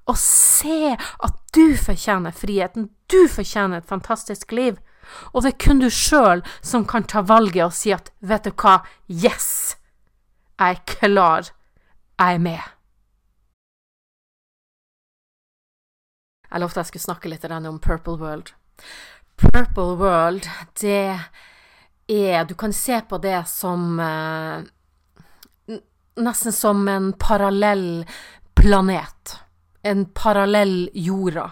og 0.09 0.17
se 0.17 0.95
at 0.97 1.37
du 1.55 1.77
fortjener 1.77 2.35
friheten, 2.35 2.89
du 3.13 3.27
fortjener 3.29 3.83
et 3.83 3.91
fantastisk 3.91 4.53
liv. 4.57 4.79
Og 5.35 5.43
det 5.43 5.53
er 5.53 5.63
kun 5.67 5.83
du 5.83 5.89
sjøl 5.91 6.43
som 6.63 6.87
kan 6.87 7.05
ta 7.05 7.23
valget 7.27 7.65
og 7.67 7.75
si 7.75 7.93
at 7.95 8.13
vet 8.23 8.47
du 8.47 8.55
hva, 8.55 8.81
yes, 9.11 9.77
jeg 10.61 10.79
er 10.79 10.85
klar, 10.87 11.51
jeg 12.21 12.39
er 12.39 12.45
med. 12.45 12.63
Jeg 16.51 16.63
lovte 16.63 16.83
jeg 16.83 16.91
skulle 16.91 17.07
snakke 17.07 17.31
litt 17.31 17.45
om 17.47 17.79
Purple 17.79 18.19
World. 18.19 18.55
Purple 19.41 19.97
World, 19.97 20.49
det 20.81 21.21
er 22.11 22.45
Du 22.45 22.55
kan 22.55 22.73
se 22.73 23.01
på 23.01 23.19
det 23.19 23.49
som 23.49 24.01
eh, 24.01 24.67
Nesten 26.21 26.53
som 26.53 26.89
en 26.89 27.13
parallell 27.13 28.05
planet. 28.55 29.37
En 29.83 30.05
parallell 30.05 30.91
jorda. 30.93 31.51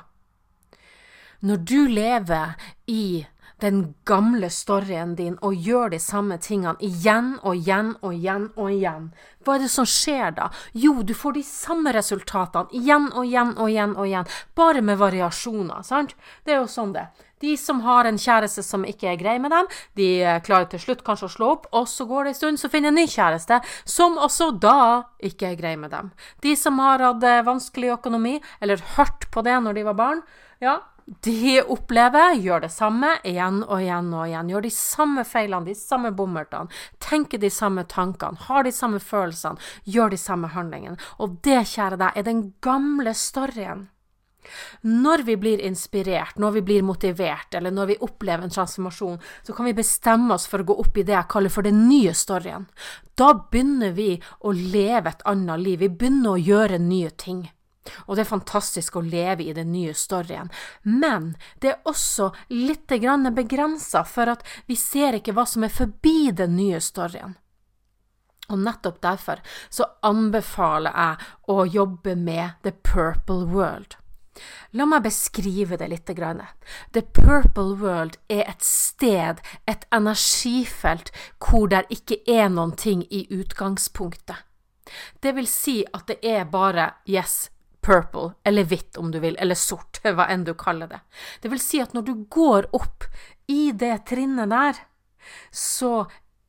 Når 1.40 1.56
du 1.56 1.88
lever 1.88 2.52
i 2.86 3.26
den 3.60 3.94
gamle 4.06 4.50
storyen 4.50 5.14
din 5.18 5.36
og 5.42 5.54
gjør 5.54 5.92
de 5.94 5.98
samme 6.02 6.38
tingene 6.42 6.76
igjen 6.84 7.34
og 7.42 7.56
igjen 7.58 7.94
og 8.00 8.14
igjen 8.14 8.50
og 8.56 8.70
igjen, 8.72 9.08
hva 9.44 9.56
er 9.56 9.64
det 9.64 9.70
som 9.72 9.86
skjer 9.88 10.34
da? 10.36 10.50
Jo, 10.76 10.98
du 11.02 11.14
får 11.16 11.38
de 11.38 11.44
samme 11.46 11.92
resultatene 11.96 12.68
igjen 12.76 13.08
og 13.14 13.24
igjen 13.24 13.54
og 13.56 13.70
igjen 13.70 13.94
og 13.96 14.06
igjen, 14.06 14.28
bare 14.58 14.82
med 14.84 15.00
variasjoner, 15.00 15.82
sant? 15.86 16.14
Det 16.44 16.54
er 16.54 16.62
jo 16.62 16.68
sånn 16.70 16.92
det. 16.96 17.08
De 17.38 17.54
som 17.56 17.80
har 17.86 18.06
en 18.08 18.18
kjæreste 18.18 18.64
som 18.66 18.84
ikke 18.86 19.12
er 19.12 19.20
grei 19.20 19.36
med 19.42 19.52
dem, 19.54 19.68
de 19.98 20.08
klarer 20.46 20.66
til 20.72 20.82
slutt 20.82 21.04
kanskje 21.06 21.28
å 21.28 21.34
slå 21.36 21.50
opp, 21.54 21.68
og 21.72 21.86
så 21.90 22.06
går 22.08 22.26
det 22.26 22.34
en 22.34 22.38
stund, 22.40 22.60
så 22.60 22.70
finner 22.72 22.90
en 22.90 22.98
ny 22.98 23.06
kjæreste, 23.10 23.60
som 23.86 24.18
også 24.18 24.50
da 24.58 25.06
ikke 25.24 25.52
er 25.52 25.58
grei 25.60 25.74
med 25.78 25.94
dem. 25.94 26.10
De 26.42 26.54
som 26.58 26.78
har 26.82 27.02
hatt 27.04 27.24
eh, 27.24 27.44
vanskelig 27.46 27.94
økonomi, 27.94 28.38
eller 28.60 28.82
hørt 28.96 29.28
på 29.30 29.46
det 29.46 29.54
når 29.62 29.78
de 29.78 29.86
var 29.86 29.98
barn, 29.98 30.24
ja, 30.64 30.80
de 31.24 31.62
opplever, 31.62 32.34
gjør 32.36 32.66
det 32.66 32.72
samme 32.72 33.14
igjen 33.26 33.62
og 33.64 33.80
igjen 33.80 34.10
og 34.12 34.26
igjen. 34.28 34.50
Gjør 34.52 34.66
de 34.66 34.72
samme 34.74 35.24
feilene, 35.24 35.70
de 35.70 35.76
samme 35.78 36.12
bommertene. 36.12 36.68
Tenker 37.00 37.40
de 37.40 37.50
samme 37.52 37.86
tankene, 37.88 38.36
har 38.48 38.66
de 38.66 38.72
samme 38.74 39.00
følelsene, 39.00 39.60
gjør 39.88 40.12
de 40.12 40.20
samme 40.20 40.52
handlingene. 40.52 40.98
Og 41.18 41.38
det, 41.46 41.62
kjære 41.72 42.00
deg, 42.02 42.12
er 42.12 42.28
den 42.28 42.42
gamle 42.64 43.16
storyen. 43.16 43.88
Når 44.80 45.24
vi 45.26 45.36
blir 45.36 45.60
inspirert, 45.64 46.38
når 46.40 46.58
vi 46.58 46.64
blir 46.68 46.84
motivert, 46.86 47.52
eller 47.56 47.72
når 47.74 47.90
vi 47.90 48.00
opplever 48.04 48.44
en 48.44 48.52
transformasjon, 48.52 49.18
så 49.44 49.52
kan 49.52 49.68
vi 49.68 49.76
bestemme 49.76 50.36
oss 50.36 50.46
for 50.48 50.62
å 50.62 50.70
gå 50.70 50.78
opp 50.84 50.96
i 50.96 51.04
det 51.04 51.16
jeg 51.16 51.32
kaller 51.32 51.52
for 51.52 51.66
den 51.66 51.86
nye 51.88 52.14
storyen. 52.16 52.68
Da 53.18 53.34
begynner 53.50 53.92
vi 53.96 54.14
å 54.40 54.54
leve 54.56 55.12
et 55.12 55.24
annet 55.28 55.64
liv, 55.64 55.84
vi 55.84 55.92
begynner 55.92 56.36
å 56.36 56.42
gjøre 56.42 56.80
nye 56.80 57.12
ting. 57.16 57.48
Og 58.06 58.16
det 58.16 58.24
er 58.24 58.30
fantastisk 58.30 58.96
å 58.96 59.04
leve 59.04 59.44
i 59.44 59.54
den 59.56 59.72
nye 59.72 59.94
storyen. 59.94 60.50
Men 60.82 61.34
det 61.62 61.72
er 61.72 61.88
også 61.88 62.30
litt 62.54 62.86
begrensa, 62.88 64.04
for 64.04 64.34
at 64.34 64.46
vi 64.66 64.76
ser 64.76 65.18
ikke 65.18 65.34
hva 65.36 65.46
som 65.46 65.64
er 65.64 65.74
forbi 65.74 66.30
den 66.32 66.56
nye 66.56 66.80
storyen. 66.80 67.36
Og 68.48 68.58
nettopp 68.64 69.02
derfor 69.04 69.40
så 69.68 69.84
anbefaler 70.08 70.94
jeg 70.96 71.32
å 71.52 71.64
jobbe 71.68 72.16
med 72.16 72.56
The 72.64 72.72
Purple 72.72 73.44
World. 73.52 73.98
La 74.70 74.86
meg 74.86 75.02
beskrive 75.04 75.76
det 75.76 75.88
litt. 75.90 76.10
The 76.92 77.02
Purple 77.02 77.76
World 77.80 78.16
er 78.28 78.44
et 78.48 78.64
sted, 78.64 79.40
et 79.66 79.84
energifelt, 79.92 81.10
hvor 81.38 81.68
det 81.68 81.84
ikke 81.92 82.20
er 82.24 82.48
noen 82.48 82.76
ting 82.76 83.04
i 83.10 83.26
utgangspunktet. 83.34 84.36
Det 85.20 85.34
vil 85.36 85.48
si 85.50 85.82
at 85.92 86.06
det 86.08 86.18
er 86.24 86.48
bare 86.48 86.94
yes, 87.04 87.50
purple, 87.84 88.32
eller 88.44 88.68
hvitt 88.68 88.98
om 89.00 89.12
du 89.12 89.20
vil, 89.22 89.36
eller 89.38 89.58
sort, 89.58 90.00
hva 90.04 90.28
enn 90.30 90.46
du 90.46 90.54
kaller 90.58 90.90
det. 90.90 91.02
Det 91.42 91.52
vil 91.52 91.62
si 91.62 91.82
at 91.84 91.94
når 91.96 92.08
du 92.08 92.14
går 92.30 92.70
opp 92.76 93.08
i 93.48 93.70
det 93.72 93.96
trinnet 94.10 94.50
der, 94.52 94.80
så 95.52 96.06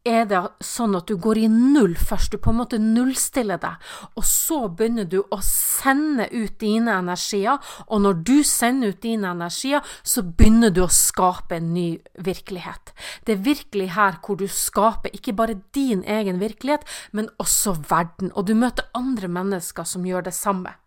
er 0.08 0.26
det 0.30 0.40
sånn 0.64 0.96
at 0.98 1.10
du 1.10 1.18
går 1.20 1.42
i 1.42 1.48
null 1.52 1.94
først, 1.98 2.32
du 2.32 2.42
på 2.42 2.54
en 2.54 2.60
måte 2.62 2.80
nullstiller 2.82 3.60
deg, 3.62 3.90
og 4.16 4.26
så 4.26 4.62
begynner 4.72 5.08
du 5.10 5.20
å 5.22 5.40
sende 5.44 6.30
ut 6.32 6.56
dine 6.62 6.96
energier, 7.02 7.60
og 7.88 8.04
når 8.06 8.22
du 8.28 8.38
sender 8.48 8.94
ut 8.94 9.02
dine 9.04 9.34
energier, 9.36 9.84
så 10.04 10.24
begynner 10.24 10.74
du 10.74 10.84
å 10.86 10.92
skape 10.94 11.60
en 11.60 11.74
ny 11.76 11.90
virkelighet. 12.16 12.94
Det 13.28 13.36
er 13.36 13.48
virkelig 13.50 13.92
her 13.98 14.20
hvor 14.24 14.40
du 14.40 14.48
skaper 14.48 15.14
ikke 15.16 15.36
bare 15.36 15.60
din 15.76 16.06
egen 16.08 16.40
virkelighet, 16.42 16.88
men 17.12 17.32
også 17.38 17.76
verden, 17.90 18.32
og 18.34 18.48
du 18.48 18.56
møter 18.56 18.88
andre 18.98 19.28
mennesker 19.28 19.88
som 19.88 20.08
gjør 20.08 20.30
det 20.30 20.38
samme. 20.38 20.79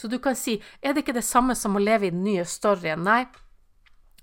Så 0.00 0.08
du 0.08 0.16
kan 0.18 0.36
si, 0.36 0.56
er 0.80 0.94
det 0.94 1.04
ikke 1.04 1.18
det 1.18 1.26
samme 1.26 1.54
som 1.58 1.76
å 1.76 1.84
leve 1.84 2.08
i 2.08 2.14
den 2.14 2.24
nye 2.24 2.46
storyen? 2.48 3.04
Nei. 3.04 3.26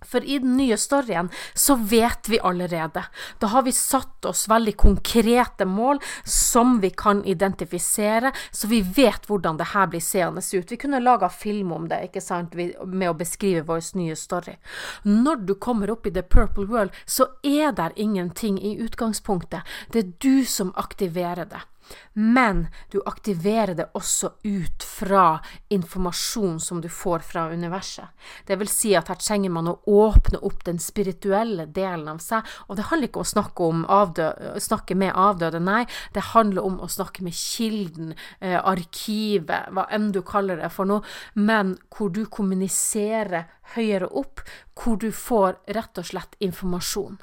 For 0.06 0.22
i 0.22 0.38
den 0.40 0.58
nye 0.58 0.78
storyen 0.78 1.30
så 1.54 1.76
vet 1.76 2.30
vi 2.30 2.40
allerede. 2.40 3.04
Da 3.40 3.48
har 3.48 3.64
vi 3.66 3.72
satt 3.74 4.26
oss 4.26 4.46
veldig 4.50 4.76
konkrete 4.78 5.66
mål 5.66 6.00
som 6.24 6.78
vi 6.82 6.90
kan 6.90 7.24
identifisere, 7.26 8.32
så 8.52 8.70
vi 8.70 8.82
vet 8.82 9.26
hvordan 9.26 9.58
det 9.58 9.72
her 9.74 9.90
blir 9.90 10.04
seende 10.06 10.42
ut. 10.54 10.72
Vi 10.72 10.78
kunne 10.78 11.02
laga 11.02 11.30
film 11.30 11.72
om 11.72 11.88
det, 11.90 12.04
ikke 12.10 12.22
sant, 12.22 12.54
med 12.86 13.10
å 13.10 13.18
beskrive 13.18 13.66
vår 13.66 13.82
nye 13.98 14.16
story. 14.16 14.58
Når 15.04 15.46
du 15.50 15.56
kommer 15.56 15.92
opp 15.94 16.06
i 16.06 16.14
The 16.14 16.22
Purple 16.22 16.70
World, 16.70 16.94
så 17.06 17.32
er 17.42 17.74
der 17.74 17.98
ingenting 17.98 18.62
i 18.62 18.78
utgangspunktet. 18.78 19.66
Det 19.94 20.04
er 20.04 20.14
du 20.22 20.46
som 20.46 20.74
aktiverer 20.78 21.50
det. 21.50 21.66
Men 22.14 22.68
du 22.92 23.00
aktiverer 23.06 23.76
det 23.78 23.90
også 23.98 24.32
ut 24.44 24.84
fra 24.84 25.40
informasjon 25.74 26.60
som 26.60 26.82
du 26.82 26.90
får 26.90 27.26
fra 27.26 27.48
universet. 27.52 28.08
Det 28.48 28.58
vil 28.60 28.72
si 28.72 28.94
at 28.98 29.12
her 29.12 29.20
trenger 29.22 29.54
man 29.54 29.70
å 29.72 29.78
åpne 29.86 30.42
opp 30.46 30.64
den 30.68 30.80
spirituelle 30.82 31.68
delen 31.74 32.08
av 32.12 32.22
seg, 32.24 32.46
og 32.68 32.80
det 32.80 32.88
handler 32.90 33.12
ikke 33.12 33.22
om 33.22 33.28
å 33.28 33.34
snakke, 33.34 33.68
om 33.68 33.86
avdøde, 33.98 34.54
snakke 34.64 34.98
med 34.98 35.14
avdøde, 35.16 35.62
nei, 35.64 35.84
det 36.16 36.30
handler 36.34 36.66
om 36.66 36.80
å 36.82 36.90
snakke 36.92 37.26
med 37.26 37.38
kilden, 37.38 38.16
eh, 38.40 38.58
arkivet, 38.58 39.70
hva 39.72 39.88
enn 39.94 40.12
du 40.12 40.22
kaller 40.26 40.62
det 40.62 40.72
for 40.74 40.90
noe, 40.90 41.06
men 41.36 41.78
hvor 41.94 42.10
du 42.14 42.26
kommuniserer 42.26 43.48
høyere 43.76 44.10
opp, 44.10 44.42
hvor 44.78 44.98
du 44.98 45.12
får 45.12 45.60
rett 45.76 45.98
og 46.00 46.06
slett 46.12 46.38
informasjon. 46.44 47.18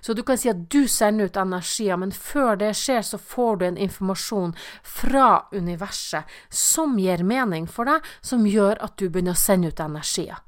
Så 0.00 0.14
du 0.14 0.22
kan 0.22 0.38
si 0.38 0.50
at 0.50 0.66
du 0.70 0.84
sender 0.88 1.30
ut 1.30 1.38
energier, 1.40 1.98
men 2.00 2.12
før 2.14 2.58
det 2.60 2.72
skjer, 2.78 3.02
så 3.02 3.18
får 3.18 3.60
du 3.60 3.66
en 3.68 3.80
informasjon 3.86 4.54
fra 4.82 5.28
universet 5.52 6.30
som 6.50 6.98
gir 6.98 7.24
mening 7.26 7.68
for 7.70 7.90
deg, 7.90 8.04
som 8.20 8.46
gjør 8.46 8.82
at 8.84 8.96
du 8.98 9.08
begynner 9.08 9.36
å 9.36 9.44
sende 9.44 9.72
ut 9.72 9.80
energier. 9.80 10.42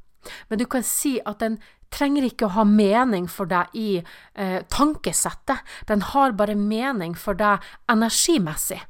Men 0.48 0.58
du 0.58 0.66
kan 0.66 0.82
si 0.82 1.16
at 1.22 1.40
den 1.42 1.58
trenger 1.94 2.26
ikke 2.26 2.48
å 2.48 2.54
ha 2.56 2.64
mening 2.66 3.28
for 3.30 3.48
deg 3.50 3.74
i 3.78 3.90
eh, 4.00 4.60
tankesettet, 4.72 5.62
den 5.86 6.02
har 6.02 6.34
bare 6.38 6.56
mening 6.58 7.14
for 7.18 7.38
deg 7.38 7.62
energimessig. 7.90 8.80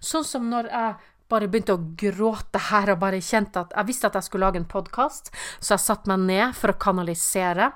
Sånn 0.00 0.26
som 0.26 0.46
når 0.50 0.70
jeg 0.70 0.94
bare 1.28 1.48
begynte 1.50 1.74
å 1.76 1.82
gråte 1.98 2.60
her 2.70 2.94
og 2.94 3.02
bare 3.02 3.20
kjente 3.20 3.60
at 3.60 3.74
jeg 3.76 3.90
visste 3.90 4.08
at 4.08 4.16
jeg 4.16 4.28
skulle 4.28 4.48
lage 4.48 4.62
en 4.62 4.70
podkast, 4.70 5.32
så 5.60 5.74
jeg 5.74 5.84
satte 5.84 6.10
meg 6.10 6.24
ned 6.30 6.56
for 6.56 6.72
å 6.72 6.80
kanalisere 6.80 7.72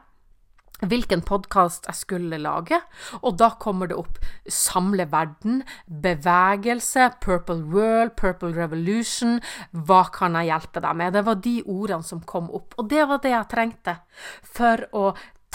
hvilken 0.88 1.22
podkast 1.26 1.86
jeg 1.88 1.98
skulle 1.98 2.40
lage, 2.42 2.78
og 3.22 3.36
da 3.40 3.52
kommer 3.62 3.90
det 3.90 3.98
opp 3.98 4.20
Samle 4.48 5.06
verden, 5.12 5.62
bevegelse, 5.86 7.10
Purple 7.22 7.62
World, 7.72 8.16
Purple 8.18 8.52
Revolution, 8.56 9.38
hva 9.70 10.04
kan 10.14 10.38
jeg 10.38 10.50
hjelpe 10.50 10.82
deg 10.84 10.98
med? 10.98 11.14
Det 11.16 11.26
var 11.28 11.42
de 11.44 11.58
ordene 11.66 12.06
som 12.06 12.24
kom 12.26 12.50
opp, 12.50 12.74
og 12.78 12.90
det 12.90 13.06
var 13.08 13.22
det 13.22 13.34
jeg 13.34 13.50
trengte 13.52 13.98
for 14.42 14.86
å 14.92 15.12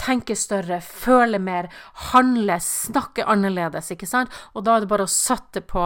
tenke 0.08 0.36
større, 0.38 0.80
føle 0.84 1.40
mer, 1.42 1.68
handle, 2.12 2.58
snakke 2.62 3.26
annerledes, 3.28 3.92
ikke 3.94 4.08
sant? 4.08 4.32
Og 4.54 4.64
da 4.66 4.76
er 4.76 4.84
det 4.84 4.90
bare 4.90 5.06
å 5.06 5.12
sette 5.12 5.62
på, 5.68 5.84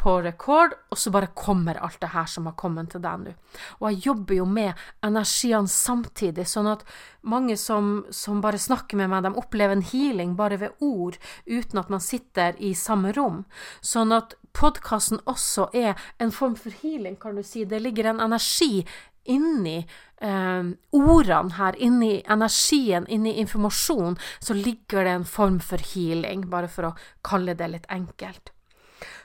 på 0.00 0.14
rekord, 0.24 0.76
og 0.92 1.00
så 1.00 1.12
bare 1.14 1.32
kommer 1.36 1.80
alt 1.82 2.00
det 2.02 2.12
her 2.14 2.28
som 2.30 2.46
har 2.50 2.56
kommet 2.60 2.92
til 2.94 3.02
deg 3.04 3.24
nå. 3.24 3.34
Og 3.80 3.88
jeg 3.90 4.04
jobber 4.10 4.38
jo 4.40 4.46
med 4.48 4.86
energiene 5.06 5.70
samtidig, 5.70 6.46
sånn 6.50 6.70
at 6.74 6.86
mange 7.24 7.56
som, 7.60 8.04
som 8.14 8.42
bare 8.44 8.60
snakker 8.60 9.00
med 9.00 9.10
meg, 9.10 9.24
de 9.24 9.34
opplever 9.40 9.76
en 9.76 9.86
healing 9.90 10.36
bare 10.38 10.60
ved 10.60 10.84
ord, 10.84 11.18
uten 11.46 11.82
at 11.82 11.92
man 11.92 12.04
sitter 12.04 12.58
i 12.62 12.74
samme 12.78 13.14
rom. 13.16 13.44
Sånn 13.80 14.12
at 14.14 14.36
podkasten 14.54 15.18
også 15.30 15.68
er 15.74 15.98
en 16.22 16.30
form 16.34 16.54
for 16.58 16.74
healing, 16.82 17.16
kan 17.20 17.34
du 17.34 17.42
si. 17.42 17.64
Det 17.66 17.80
ligger 17.82 18.12
en 18.12 18.22
energi 18.22 18.84
inni 19.24 19.78
eh, 20.20 20.70
ordene 20.92 21.56
her, 21.58 21.76
inni 21.76 22.22
energien, 22.30 23.06
inni 23.08 23.36
informasjon, 23.42 24.18
så 24.38 24.56
ligger 24.56 25.04
det 25.04 25.16
en 25.18 25.28
form 25.28 25.60
for 25.60 25.82
healing, 25.94 26.48
bare 26.50 26.68
for 26.68 26.90
å 26.90 26.96
kalle 27.26 27.56
det 27.58 27.70
litt 27.72 27.88
enkelt. 27.92 28.52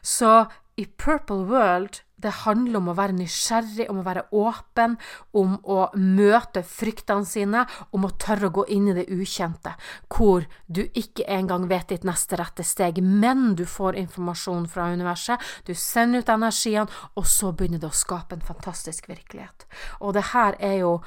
Så 0.02 0.46
i 0.80 0.86
Purple 0.86 1.44
World 1.50 2.02
det 2.22 2.34
handler 2.44 2.80
om 2.80 2.90
å 2.92 2.96
være 2.98 3.16
nysgjerrig, 3.18 3.88
om 3.92 4.02
å 4.02 4.06
være 4.06 4.26
åpen, 4.36 4.98
om 5.38 5.56
å 5.64 5.80
møte 5.96 6.64
fryktene 6.68 7.28
sine, 7.28 7.66
om 7.96 8.08
å 8.08 8.12
tørre 8.22 8.50
å 8.50 8.56
gå 8.60 8.66
inn 8.76 8.90
i 8.92 8.96
det 8.98 9.08
ukjente, 9.14 9.76
hvor 10.12 10.48
du 10.68 10.84
ikke 10.88 11.28
engang 11.32 11.70
vet 11.72 11.94
ditt 11.94 12.08
neste 12.08 12.40
rette 12.40 12.66
steg, 12.68 13.02
men 13.04 13.54
du 13.60 13.66
får 13.70 14.00
informasjon 14.04 14.68
fra 14.72 14.90
universet, 14.94 15.40
du 15.66 15.74
sender 15.76 16.24
ut 16.24 16.34
energiene, 16.34 16.88
og 17.16 17.28
så 17.28 17.54
begynner 17.54 17.82
det 17.82 17.92
å 17.92 18.02
skape 18.02 18.38
en 18.38 18.46
fantastisk 18.46 19.10
virkelighet. 19.10 19.68
Og 20.04 20.16
det 20.18 20.30
her 20.34 20.58
er 20.60 20.80
jo 20.84 20.98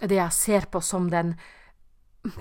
det 0.00 0.20
jeg 0.20 0.34
ser 0.36 0.68
på 0.70 0.82
som 0.84 1.08
den 1.10 1.34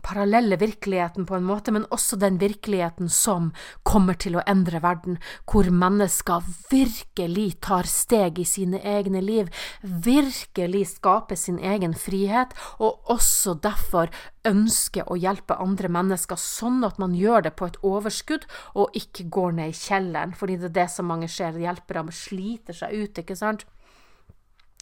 parallelle 0.04 0.58
virkeligheten 0.60 1.26
på 1.26 1.36
en 1.38 1.46
måte, 1.48 1.72
men 1.72 1.86
også 1.94 2.18
den 2.20 2.40
virkeligheten 2.42 3.10
som 3.14 3.52
kommer 3.88 4.18
til 4.20 4.38
å 4.38 4.44
endre 4.50 4.82
verden, 4.84 5.20
hvor 5.46 5.70
mennesker 5.70 6.46
virkelig 6.72 7.60
tar 7.64 7.88
steg 7.90 8.42
i 8.42 8.48
sine 8.48 8.82
egne 8.82 9.22
liv, 9.22 9.52
virkelig 9.84 10.86
skaper 10.98 11.40
sin 11.40 11.60
egen 11.60 11.94
frihet, 11.94 12.56
og 12.80 13.06
også 13.14 13.58
derfor 13.64 14.12
ønsker 14.48 15.08
å 15.08 15.18
hjelpe 15.20 15.60
andre 15.62 15.92
mennesker, 15.92 16.40
sånn 16.40 16.84
at 16.88 17.00
man 17.02 17.16
gjør 17.16 17.48
det 17.48 17.56
på 17.60 17.70
et 17.70 17.80
overskudd 17.86 18.48
og 18.76 18.96
ikke 18.98 19.30
går 19.32 19.58
ned 19.60 19.74
i 19.74 19.80
kjelleren, 19.80 20.36
fordi 20.38 20.60
det 20.62 20.72
er 20.72 20.78
det 20.82 20.90
som 20.94 21.10
mange 21.12 21.30
ser, 21.32 21.58
hjelpere 21.58 22.06
sliter 22.14 22.76
seg 22.76 22.94
ut, 22.96 23.20
ikke 23.24 23.38
sant? 23.38 23.68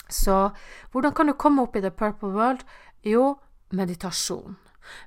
Så 0.09 0.51
hvordan 0.93 1.15
kan 1.17 1.27
du 1.27 1.33
komme 1.33 1.65
opp 1.65 1.75
i 1.75 1.81
the 1.81 1.89
purple 1.89 2.29
world? 2.35 2.61
Jo, 3.01 3.35
meditasjon. 3.73 4.57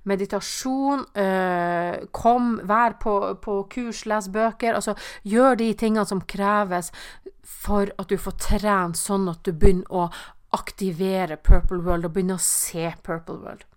Meditasjon, 0.08 1.04
øh, 1.14 2.08
kom, 2.12 2.58
vær 2.68 2.98
på, 3.02 3.14
på, 3.42 3.60
kurs, 3.72 4.04
les 4.06 4.28
bøker. 4.32 4.74
Altså, 4.74 4.94
gjør 5.22 5.58
de 5.60 5.72
tingene 5.74 6.06
som 6.08 6.20
kreves 6.20 6.92
for 7.42 7.88
at 7.98 8.10
du 8.10 8.18
får 8.20 8.36
trent 8.44 8.98
sånn 8.98 9.28
at 9.32 9.42
du 9.44 9.52
begynner 9.52 9.88
å 9.90 10.08
aktivere 10.56 11.36
Purple 11.36 11.82
World 11.84 12.08
og 12.08 12.14
begynner 12.14 12.38
å 12.38 12.44
se 12.44 12.92
Purple 13.04 13.40
World. 13.42 13.68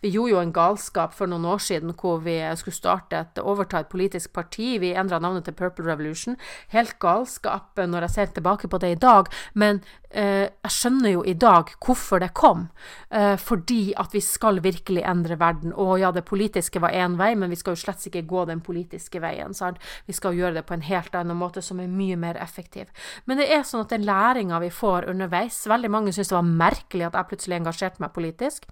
Vi 0.00 0.10
gjorde 0.10 0.32
jo 0.32 0.40
en 0.40 0.52
galskap 0.54 1.14
for 1.14 1.30
noen 1.30 1.46
år 1.46 1.60
siden 1.62 1.94
hvor 1.98 2.20
vi 2.24 2.36
skulle 2.58 2.76
starte 2.76 3.20
et, 3.22 3.38
overta 3.38 3.80
et 3.80 3.90
politisk 3.92 4.32
parti. 4.34 4.74
Vi 4.82 4.92
endra 4.98 5.20
navnet 5.22 5.46
til 5.46 5.56
Purple 5.56 5.86
Revolution. 5.86 6.36
Helt 6.74 6.98
galskap 7.02 7.78
når 7.78 8.08
jeg 8.08 8.16
ser 8.16 8.32
tilbake 8.34 8.68
på 8.68 8.80
det 8.82 8.94
i 8.96 9.00
dag, 9.00 9.30
men 9.54 9.80
eh, 9.80 9.99
jeg 10.10 10.74
skjønner 10.74 11.14
jo 11.14 11.22
i 11.22 11.36
dag 11.38 11.70
hvorfor 11.78 12.20
det 12.22 12.32
kom. 12.34 12.66
Eh, 13.10 13.36
fordi 13.38 13.92
at 13.98 14.14
vi 14.14 14.20
skal 14.22 14.60
virkelig 14.62 15.02
endre 15.06 15.38
verden. 15.38 15.72
Og 15.74 15.98
ja, 16.00 16.10
det 16.14 16.24
politiske 16.28 16.82
var 16.82 16.94
én 16.94 17.16
vei, 17.18 17.32
men 17.38 17.50
vi 17.50 17.58
skal 17.58 17.74
jo 17.74 17.82
slett 17.82 18.06
ikke 18.06 18.26
gå 18.30 18.44
den 18.48 18.62
politiske 18.62 19.22
veien. 19.22 19.54
Sant? 19.54 19.80
Vi 20.06 20.14
skal 20.16 20.38
gjøre 20.38 20.60
det 20.60 20.66
på 20.68 20.76
en 20.76 20.86
helt 20.86 21.14
annen 21.18 21.38
måte 21.38 21.62
som 21.62 21.80
er 21.82 21.90
mye 21.90 22.18
mer 22.20 22.38
effektiv. 22.42 22.90
Men 23.26 23.40
det 23.40 23.50
er 23.50 23.66
sånn 23.66 23.84
at 23.84 23.94
den 23.94 24.06
læringa 24.06 24.60
vi 24.62 24.70
får 24.70 25.08
underveis 25.10 25.62
Veldig 25.70 25.90
mange 25.92 26.12
syns 26.14 26.30
det 26.30 26.34
var 26.34 26.46
merkelig 26.46 27.06
at 27.06 27.16
jeg 27.18 27.30
plutselig 27.30 27.56
engasjerte 27.58 28.02
meg 28.02 28.14
politisk. 28.14 28.66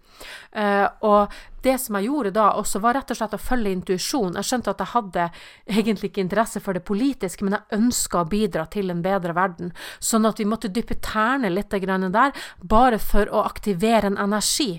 Eh, 0.53 0.87
og 1.07 1.35
det 1.63 1.77
som 1.83 1.99
jeg 1.99 2.09
gjorde 2.09 2.35
da 2.37 2.51
også, 2.61 2.83
var 2.85 2.99
rett 2.99 3.13
og 3.13 3.21
slett 3.21 3.37
å 3.37 3.43
følge 3.43 3.75
intuisjon. 3.75 4.39
Jeg 4.39 4.49
skjønte 4.49 4.75
at 4.75 4.83
jeg 4.85 4.93
hadde 4.95 5.29
egentlig 5.67 6.13
ikke 6.13 6.25
interesse 6.25 6.63
for 6.65 6.79
det 6.79 6.85
politiske, 6.89 7.47
men 7.47 7.59
jeg 7.59 7.81
ønska 7.81 8.23
å 8.23 8.29
bidra 8.31 8.67
til 8.73 8.93
en 8.95 9.05
bedre 9.05 9.37
verden. 9.37 9.73
Sånn 9.99 10.29
at 10.29 10.41
vi 10.41 10.49
måtte 10.49 10.73
dyppe 10.73 11.01
tærne 11.05 11.51
litt 11.53 11.71
der, 11.71 12.37
bare 12.63 12.99
for 12.99 13.29
å 13.31 13.45
aktivere 13.47 14.07
en 14.13 14.19
energi. 14.19 14.79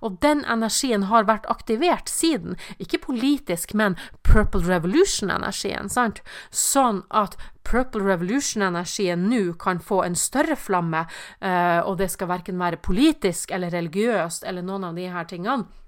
Og 0.00 0.18
den 0.22 0.42
energien 0.44 1.06
har 1.10 1.28
vært 1.28 1.48
aktivert 1.52 2.10
siden, 2.10 2.56
ikke 2.82 3.02
politisk, 3.06 3.74
men 3.74 3.96
Purple 4.26 4.64
Revolution-energien, 4.66 5.90
sant? 5.92 6.22
Sånn 6.50 7.04
at 7.10 7.36
Purple 7.66 8.04
Revolution-energien 8.08 9.28
nå 9.30 9.42
kan 9.62 9.80
få 9.80 10.02
en 10.06 10.18
større 10.18 10.58
flamme, 10.58 11.06
uh, 11.44 11.80
og 11.86 12.00
det 12.00 12.10
skal 12.12 12.32
verken 12.32 12.60
være 12.60 12.82
politisk 12.82 13.54
eller 13.54 13.72
religiøst 13.74 14.46
eller 14.48 14.66
noen 14.66 14.90
av 14.90 14.98
de 14.98 15.10
her 15.10 15.28
tingene. 15.30 15.79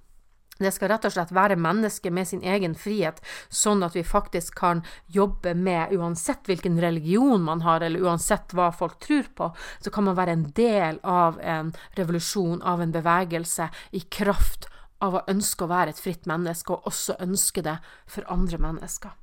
Det 0.62 0.72
skal 0.74 0.92
rett 0.92 1.06
og 1.08 1.14
slett 1.14 1.32
være 1.34 1.58
mennesket 1.60 2.14
med 2.14 2.28
sin 2.28 2.42
egen 2.42 2.74
frihet, 2.78 3.20
sånn 3.48 3.82
at 3.86 3.96
vi 3.98 4.04
faktisk 4.06 4.56
kan 4.60 4.82
jobbe 5.12 5.54
med, 5.58 5.94
uansett 5.96 6.46
hvilken 6.48 6.80
religion 6.82 7.42
man 7.44 7.64
har, 7.66 7.82
eller 7.82 8.04
uansett 8.06 8.54
hva 8.56 8.70
folk 8.74 8.98
tror 9.02 9.30
på, 9.36 9.50
så 9.82 9.92
kan 9.94 10.06
man 10.08 10.18
være 10.18 10.36
en 10.36 10.46
del 10.56 11.00
av 11.02 11.40
en 11.40 11.72
revolusjon, 11.98 12.62
av 12.62 12.82
en 12.82 12.94
bevegelse, 12.94 13.68
i 13.92 14.04
kraft 14.06 14.68
av 15.02 15.18
å 15.18 15.24
ønske 15.30 15.66
å 15.66 15.72
være 15.72 15.94
et 15.94 16.00
fritt 16.02 16.28
menneske, 16.30 16.72
og 16.72 16.86
også 16.92 17.18
ønske 17.24 17.64
det 17.66 17.78
for 18.06 18.28
andre 18.30 18.60
mennesker. 18.62 19.18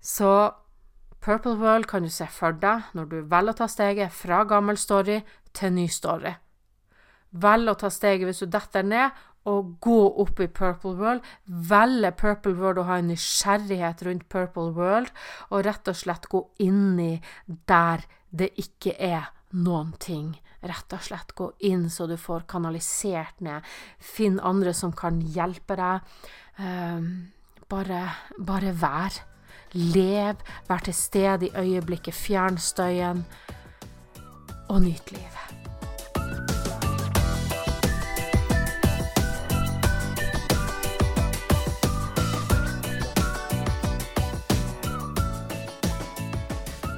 Så 0.00 0.30
Purple 1.20 1.58
World 1.60 1.86
kan 1.86 2.02
du 2.02 2.10
se 2.10 2.26
for 2.32 2.56
deg 2.56 2.94
når 2.96 3.10
du 3.10 3.18
velger 3.28 3.52
å 3.52 3.58
ta 3.58 3.66
steget 3.68 4.14
fra 4.16 4.40
gammel 4.48 4.78
story 4.80 5.20
til 5.56 5.74
ny 5.76 5.84
story. 5.92 6.32
Velg 7.30 7.70
å 7.70 7.76
ta 7.78 7.90
steget 7.92 8.26
hvis 8.26 8.40
du 8.42 8.48
detter 8.50 8.86
ned, 8.86 9.12
å 9.48 9.54
gå 9.80 10.00
opp 10.22 10.40
i 10.42 10.48
Purple 10.52 10.94
World, 10.98 11.24
velge 11.46 12.12
Purple 12.20 12.54
World 12.58 12.82
og 12.82 12.88
ha 12.90 12.98
en 13.00 13.10
nysgjerrighet 13.12 14.04
rundt 14.06 14.28
Purple 14.32 14.74
World, 14.76 15.10
og 15.48 15.64
rett 15.66 15.88
og 15.88 15.96
slett 15.96 16.28
gå 16.32 16.44
inn 16.60 17.00
i 17.00 17.12
der 17.70 18.04
det 18.30 18.52
ikke 18.60 18.94
er 19.00 19.30
noen 19.56 19.94
ting. 20.02 20.34
Rett 20.60 20.92
og 20.92 21.02
slett 21.02 21.32
gå 21.38 21.48
inn 21.66 21.88
så 21.90 22.06
du 22.06 22.18
får 22.20 22.44
kanalisert 22.50 23.40
ned. 23.44 23.64
Finn 23.98 24.38
andre 24.44 24.74
som 24.76 24.92
kan 24.92 25.22
hjelpe 25.24 25.78
deg. 25.80 26.12
Um, 26.60 27.08
bare, 27.70 28.04
bare 28.36 28.74
vær. 28.76 29.22
Lev, 29.72 30.42
vær 30.68 30.84
til 30.84 30.96
stede 30.98 31.48
i 31.48 31.54
øyeblikket, 31.54 32.14
fjern 32.14 32.58
støyen, 32.58 33.24
og 34.68 34.82
nyt 34.82 35.14
livet. 35.14 35.59